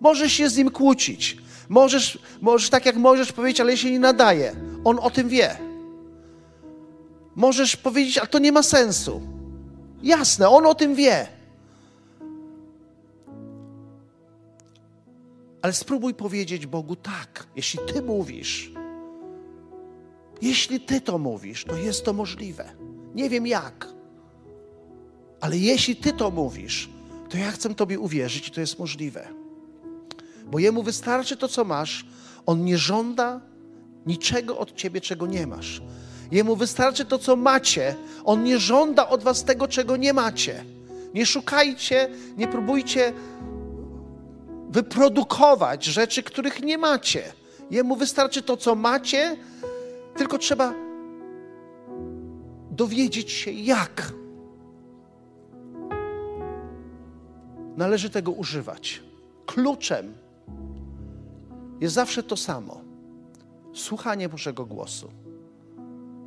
Możesz 0.00 0.32
się 0.32 0.48
z 0.48 0.56
Nim 0.56 0.70
kłócić, 0.70 1.38
Możesz, 1.68 2.18
możesz 2.40 2.70
tak 2.70 2.86
jak 2.86 2.96
możesz 2.96 3.32
powiedzieć, 3.32 3.60
ale 3.60 3.76
się 3.76 3.90
nie 3.90 4.00
nadaje. 4.00 4.56
On 4.84 4.98
o 4.98 5.10
tym 5.10 5.28
wie. 5.28 5.58
Możesz 7.34 7.76
powiedzieć, 7.76 8.18
ale 8.18 8.26
to 8.26 8.38
nie 8.38 8.52
ma 8.52 8.62
sensu. 8.62 9.22
Jasne, 10.02 10.48
on 10.48 10.66
o 10.66 10.74
tym 10.74 10.94
wie. 10.94 11.26
Ale 15.62 15.72
spróbuj 15.72 16.14
powiedzieć 16.14 16.66
Bogu 16.66 16.96
tak, 16.96 17.46
jeśli 17.56 17.80
Ty 17.92 18.02
mówisz. 18.02 18.72
Jeśli 20.42 20.80
Ty 20.80 21.00
to 21.00 21.18
mówisz, 21.18 21.64
to 21.64 21.76
jest 21.76 22.04
to 22.04 22.12
możliwe. 22.12 22.72
Nie 23.14 23.30
wiem 23.30 23.46
jak, 23.46 23.88
ale 25.40 25.58
jeśli 25.58 25.96
Ty 25.96 26.12
to 26.12 26.30
mówisz, 26.30 26.90
to 27.30 27.38
ja 27.38 27.50
chcę 27.50 27.74
Tobie 27.74 27.98
uwierzyć 27.98 28.48
i 28.48 28.50
to 28.50 28.60
jest 28.60 28.78
możliwe 28.78 29.35
bo 30.46 30.58
Jemu 30.58 30.82
wystarczy 30.82 31.36
to, 31.36 31.48
co 31.48 31.64
masz. 31.64 32.06
On 32.46 32.64
nie 32.64 32.78
żąda 32.78 33.40
niczego 34.06 34.58
od 34.58 34.74
ciebie, 34.74 35.00
czego 35.00 35.26
nie 35.26 35.46
masz. 35.46 35.82
Jemu 36.32 36.56
wystarczy 36.56 37.04
to, 37.04 37.18
co 37.18 37.36
macie. 37.36 37.94
On 38.24 38.44
nie 38.44 38.58
żąda 38.58 39.08
od 39.08 39.22
was 39.22 39.44
tego, 39.44 39.68
czego 39.68 39.96
nie 39.96 40.12
macie. 40.12 40.64
Nie 41.14 41.26
szukajcie, 41.26 42.08
nie 42.36 42.48
próbujcie 42.48 43.12
wyprodukować 44.68 45.84
rzeczy, 45.84 46.22
których 46.22 46.62
nie 46.62 46.78
macie. 46.78 47.22
Jemu 47.70 47.96
wystarczy 47.96 48.42
to, 48.42 48.56
co 48.56 48.74
macie, 48.74 49.36
tylko 50.16 50.38
trzeba 50.38 50.74
dowiedzieć 52.70 53.30
się, 53.30 53.50
jak. 53.50 54.12
Należy 57.76 58.10
tego 58.10 58.32
używać. 58.32 59.02
Kluczem 59.46 60.14
jest 61.80 61.94
zawsze 61.94 62.22
to 62.22 62.36
samo. 62.36 62.80
Słuchanie 63.74 64.28
Bożego 64.28 64.66
głosu, 64.66 65.10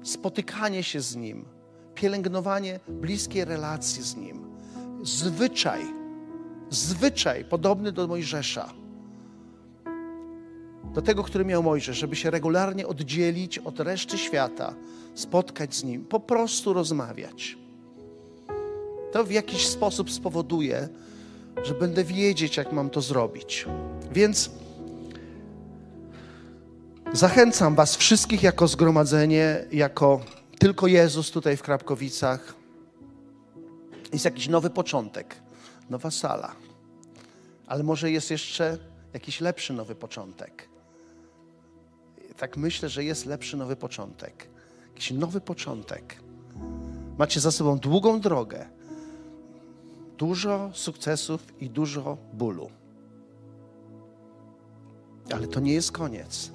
spotykanie 0.04 0.84
się 0.84 1.02
z 1.02 1.16
Nim, 1.16 1.46
pielęgnowanie 1.96 2.80
bliskiej 2.88 3.46
relacji 3.46 4.04
z 4.04 4.16
Nim, 4.16 4.42
zwyczaj, 5.04 5.82
zwyczaj 6.70 7.46
podobny 7.46 7.92
do 7.92 8.08
Mojżesza, 8.08 8.74
do 10.94 11.02
tego, 11.02 11.24
który 11.24 11.46
miał 11.46 11.64
Mojżesz, 11.64 11.98
żeby 11.98 12.16
się 12.16 12.30
regularnie 12.30 12.88
oddzielić 12.88 13.58
od 13.58 13.80
reszty 13.80 14.18
świata, 14.18 14.74
spotkać 15.16 15.76
z 15.76 15.84
Nim, 15.84 16.06
po 16.06 16.20
prostu 16.20 16.74
rozmawiać. 16.74 17.58
To 19.12 19.24
w 19.24 19.32
jakiś 19.32 19.68
sposób 19.68 20.12
spowoduje, 20.12 20.90
że 21.64 21.74
będę 21.74 22.04
wiedzieć, 22.04 22.58
jak 22.58 22.72
mam 22.72 22.90
to 22.90 23.02
zrobić. 23.02 23.66
Więc 24.12 24.52
Zachęcam 27.14 27.76
Was 27.76 27.96
wszystkich 27.96 28.44
jako 28.44 28.68
zgromadzenie, 28.68 29.66
jako 29.72 30.22
tylko 30.60 30.88
Jezus 30.88 31.32
tutaj 31.32 31.58
w 31.58 31.62
Krapkowicach. 31.62 32.54
Jest 34.14 34.26
jakiś 34.26 34.48
nowy 34.48 34.70
początek, 34.70 35.36
nowa 35.90 36.12
sala. 36.12 36.56
Ale 37.68 37.84
może 37.84 38.12
jest 38.12 38.32
jeszcze 38.32 38.78
jakiś 39.14 39.42
lepszy 39.42 39.74
nowy 39.74 39.96
początek. 39.96 40.70
Tak 42.38 42.58
myślę, 42.58 42.90
że 42.90 43.04
jest 43.04 43.26
lepszy 43.26 43.58
nowy 43.58 43.76
początek. 43.76 44.48
Jakiś 44.88 45.12
nowy 45.12 45.42
początek. 45.42 46.16
Macie 47.18 47.40
za 47.40 47.52
sobą 47.52 47.78
długą 47.78 48.20
drogę, 48.20 48.66
dużo 50.18 50.72
sukcesów 50.74 51.62
i 51.62 51.70
dużo 51.70 52.18
bólu. 52.34 52.70
Ale 55.34 55.48
to 55.48 55.60
nie 55.60 55.74
jest 55.74 55.92
koniec 55.92 56.52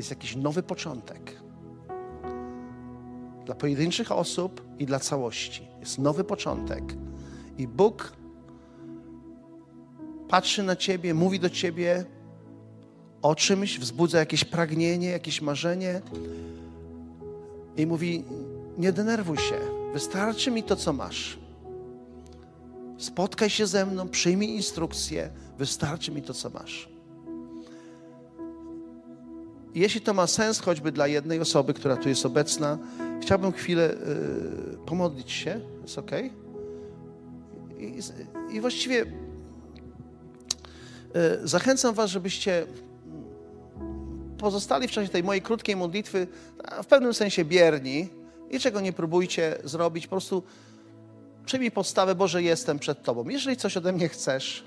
jest 0.00 0.10
jakiś 0.10 0.36
nowy 0.36 0.62
początek. 0.62 1.40
Dla 3.46 3.54
pojedynczych 3.54 4.12
osób 4.12 4.64
i 4.78 4.86
dla 4.86 4.98
całości. 4.98 5.68
Jest 5.80 5.98
nowy 5.98 6.24
początek. 6.24 6.84
I 7.58 7.68
Bóg 7.68 8.12
patrzy 10.28 10.62
na 10.62 10.76
Ciebie, 10.76 11.14
mówi 11.14 11.40
do 11.40 11.50
Ciebie 11.50 12.04
o 13.22 13.34
czymś, 13.34 13.78
wzbudza 13.78 14.18
jakieś 14.18 14.44
pragnienie, 14.44 15.08
jakieś 15.08 15.42
marzenie 15.42 16.00
i 17.76 17.86
mówi: 17.86 18.24
Nie 18.78 18.92
denerwuj 18.92 19.38
się, 19.38 19.58
wystarczy 19.92 20.50
mi 20.50 20.62
to, 20.62 20.76
co 20.76 20.92
masz. 20.92 21.38
Spotkaj 22.98 23.50
się 23.50 23.66
ze 23.66 23.86
mną, 23.86 24.08
przyjmij 24.08 24.48
instrukcję, 24.48 25.30
wystarczy 25.58 26.12
mi 26.12 26.22
to, 26.22 26.34
co 26.34 26.50
masz. 26.50 26.99
Jeśli 29.74 30.00
to 30.00 30.14
ma 30.14 30.26
sens 30.26 30.60
choćby 30.60 30.92
dla 30.92 31.06
jednej 31.06 31.40
osoby, 31.40 31.74
która 31.74 31.96
tu 31.96 32.08
jest 32.08 32.26
obecna, 32.26 32.78
chciałbym 33.22 33.52
chwilę 33.52 33.92
y, 33.92 33.96
pomodlić 34.86 35.30
się. 35.32 35.60
Jest 35.82 35.98
ok? 35.98 36.10
I, 37.78 38.00
i 38.50 38.60
właściwie 38.60 39.02
y, 39.02 39.08
zachęcam 41.44 41.94
Was, 41.94 42.10
żebyście 42.10 42.66
pozostali 44.38 44.88
w 44.88 44.90
czasie 44.90 45.08
tej 45.08 45.24
mojej 45.24 45.42
krótkiej 45.42 45.76
modlitwy 45.76 46.26
w 46.82 46.86
pewnym 46.86 47.14
sensie 47.14 47.44
bierni 47.44 48.08
i 48.50 48.60
czego 48.60 48.80
nie 48.80 48.92
próbujcie 48.92 49.58
zrobić. 49.64 50.06
Po 50.06 50.10
prostu 50.10 50.42
przyjmij 51.44 51.70
podstawę, 51.70 52.14
Boże, 52.14 52.42
jestem 52.42 52.78
przed 52.78 53.02
Tobą. 53.02 53.28
Jeżeli 53.28 53.56
coś 53.56 53.76
ode 53.76 53.92
mnie 53.92 54.08
chcesz, 54.08 54.64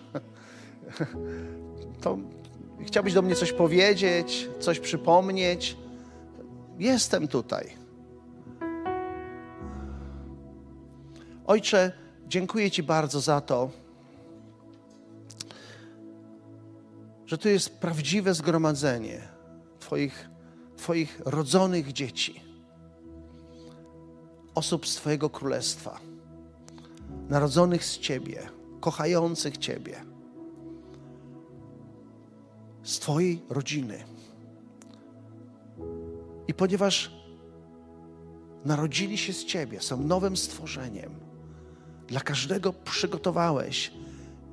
to 2.02 2.18
chciałbyś 2.84 3.14
do 3.14 3.22
mnie 3.22 3.36
coś 3.36 3.54
powiedzieć, 3.54 4.50
coś 4.60 4.80
przypomnieć, 4.80 5.78
jestem 6.80 7.28
tutaj. 7.28 7.78
Ojcze, 11.46 11.92
dziękuję 12.28 12.72
Ci 12.72 12.84
bardzo 12.84 13.22
za 13.22 13.42
to, 13.42 13.70
że 17.26 17.38
to 17.38 17.50
jest 17.50 17.70
prawdziwe 17.70 18.34
zgromadzenie 18.34 19.22
Twoich, 19.80 20.30
Twoich 20.78 21.22
rodzonych 21.26 21.94
dzieci, 21.94 22.42
osób 24.56 24.88
z 24.88 24.96
Twojego 24.96 25.30
królestwa, 25.30 26.00
narodzonych 27.30 27.86
z 27.86 28.00
Ciebie, 28.00 28.50
kochających 28.80 29.58
Ciebie 29.58 30.13
z 32.84 33.00
Twojej 33.00 33.42
rodziny. 33.50 34.04
I 36.48 36.54
ponieważ 36.54 37.12
narodzili 38.66 39.18
się 39.18 39.34
z 39.34 39.46
Ciebie, 39.46 39.82
są 39.82 39.98
nowym 39.98 40.38
stworzeniem, 40.38 41.20
dla 42.08 42.20
każdego 42.20 42.74
przygotowałeś 42.74 43.92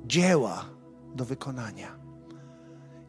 dzieła 0.05 0.65
do 1.15 1.25
wykonania. 1.25 1.95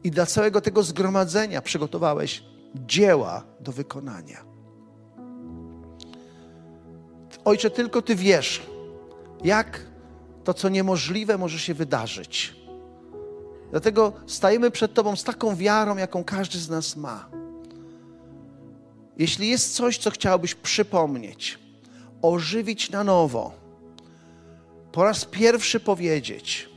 I 0.05 0.11
dla 0.11 0.27
całego 0.27 0.61
tego 0.61 0.83
zgromadzenia 0.83 1.63
przygotowałeś 1.63 2.45
dzieła 2.75 3.45
do 3.61 3.73
wykonania. 3.73 4.45
Ojcze, 7.45 7.71
tylko 7.71 8.03
Ty 8.03 8.17
wiesz, 8.17 8.67
jak 9.45 9.87
to, 10.45 10.55
co 10.55 10.69
niemożliwe, 10.69 11.39
może 11.39 11.59
się 11.59 11.75
wydarzyć. 11.75 12.62
Dlatego 13.73 14.13
stajemy 14.27 14.71
przed 14.71 14.95
Tobą 14.95 15.17
z 15.17 15.25
taką 15.25 15.57
wiarą, 15.57 15.97
jaką 15.97 16.25
każdy 16.25 16.59
z 16.59 16.69
nas 16.69 16.97
ma. 16.97 17.29
Jeśli 19.17 19.49
jest 19.49 19.75
coś, 19.75 19.99
co 19.99 20.11
chciałbyś 20.11 20.55
przypomnieć, 20.55 21.59
ożywić 22.23 22.91
na 22.91 23.05
nowo, 23.05 23.53
po 24.93 25.05
raz 25.05 25.25
pierwszy 25.25 25.81
powiedzieć, 25.81 26.69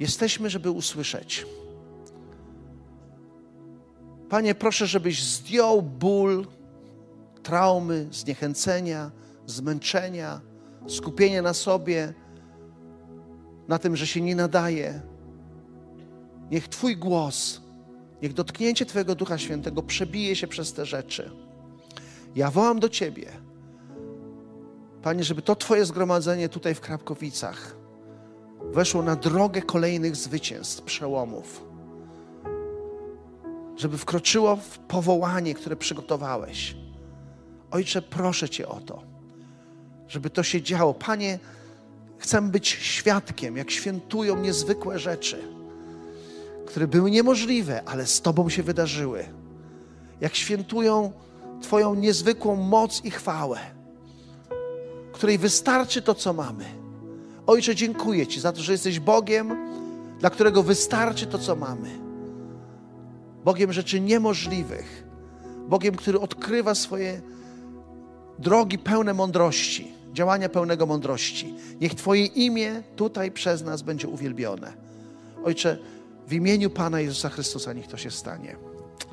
jesteśmy, 0.00 0.50
żeby 0.50 0.70
usłyszeć. 0.70 1.46
Panie, 4.28 4.54
proszę, 4.54 4.86
żebyś 4.86 5.24
zdjął 5.24 5.82
ból, 5.82 6.46
traumy, 7.42 8.08
zniechęcenia, 8.12 9.10
zmęczenia, 9.46 10.40
skupienie 10.88 11.42
na 11.42 11.54
sobie, 11.54 12.14
na 13.70 13.78
tym, 13.78 13.96
że 13.96 14.06
się 14.06 14.20
nie 14.20 14.36
nadaje. 14.36 15.00
Niech 16.50 16.68
Twój 16.68 16.96
głos, 16.96 17.60
niech 18.22 18.32
dotknięcie 18.32 18.86
Twojego 18.86 19.14
Ducha 19.14 19.38
Świętego 19.38 19.82
przebije 19.82 20.36
się 20.36 20.46
przez 20.46 20.72
te 20.72 20.86
rzeczy. 20.86 21.30
Ja 22.34 22.50
wołam 22.50 22.80
do 22.80 22.88
Ciebie, 22.88 23.26
Panie, 25.02 25.24
żeby 25.24 25.42
to 25.42 25.56
Twoje 25.56 25.84
zgromadzenie 25.84 26.48
tutaj 26.48 26.74
w 26.74 26.80
Krapkowicach 26.80 27.76
weszło 28.72 29.02
na 29.02 29.16
drogę 29.16 29.62
kolejnych 29.62 30.16
zwycięstw, 30.16 30.82
przełomów. 30.82 31.64
Żeby 33.76 33.98
wkroczyło 33.98 34.56
w 34.56 34.78
powołanie, 34.78 35.54
które 35.54 35.76
przygotowałeś. 35.76 36.76
Ojcze, 37.70 38.02
proszę 38.02 38.48
Cię 38.48 38.68
o 38.68 38.80
to, 38.80 39.02
żeby 40.08 40.30
to 40.30 40.42
się 40.42 40.62
działo. 40.62 40.94
Panie, 40.94 41.38
chcę 42.20 42.42
być 42.42 42.68
świadkiem, 42.68 43.56
jak 43.56 43.70
świętują 43.70 44.36
niezwykłe 44.36 44.98
rzeczy, 44.98 45.42
które 46.66 46.88
były 46.88 47.10
niemożliwe, 47.10 47.82
ale 47.86 48.06
z 48.06 48.20
Tobą 48.20 48.48
się 48.48 48.62
wydarzyły. 48.62 49.24
Jak 50.20 50.34
świętują 50.34 51.12
Twoją 51.62 51.94
niezwykłą 51.94 52.56
moc 52.56 53.04
i 53.04 53.10
chwałę, 53.10 53.58
której 55.12 55.38
wystarczy 55.38 56.02
to, 56.02 56.14
co 56.14 56.32
mamy. 56.32 56.64
Ojcze, 57.46 57.74
dziękuję 57.74 58.26
Ci 58.26 58.40
za 58.40 58.52
to, 58.52 58.62
że 58.62 58.72
jesteś 58.72 59.00
Bogiem, 59.00 59.56
dla 60.18 60.30
którego 60.30 60.62
wystarczy 60.62 61.26
to, 61.26 61.38
co 61.38 61.56
mamy. 61.56 61.90
Bogiem 63.44 63.72
rzeczy 63.72 64.00
niemożliwych. 64.00 65.04
Bogiem, 65.68 65.94
który 65.94 66.20
odkrywa 66.20 66.74
swoje 66.74 67.20
drogi 68.38 68.78
pełne 68.78 69.14
mądrości, 69.14 69.92
działania 70.12 70.48
pełnego 70.48 70.86
mądrości. 70.86 71.54
Niech 71.80 71.94
Twoje 71.94 72.26
imię 72.26 72.82
tutaj 72.96 73.32
przez 73.32 73.62
nas 73.62 73.82
będzie 73.82 74.08
uwielbione. 74.08 74.72
Ojcze, 75.44 75.78
w 76.28 76.32
imieniu 76.32 76.70
Pana 76.70 77.00
Jezusa 77.00 77.28
Chrystusa 77.28 77.72
niech 77.72 77.86
to 77.86 77.96
się 77.96 78.10
stanie. 78.10 78.56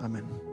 Amen. 0.03 0.46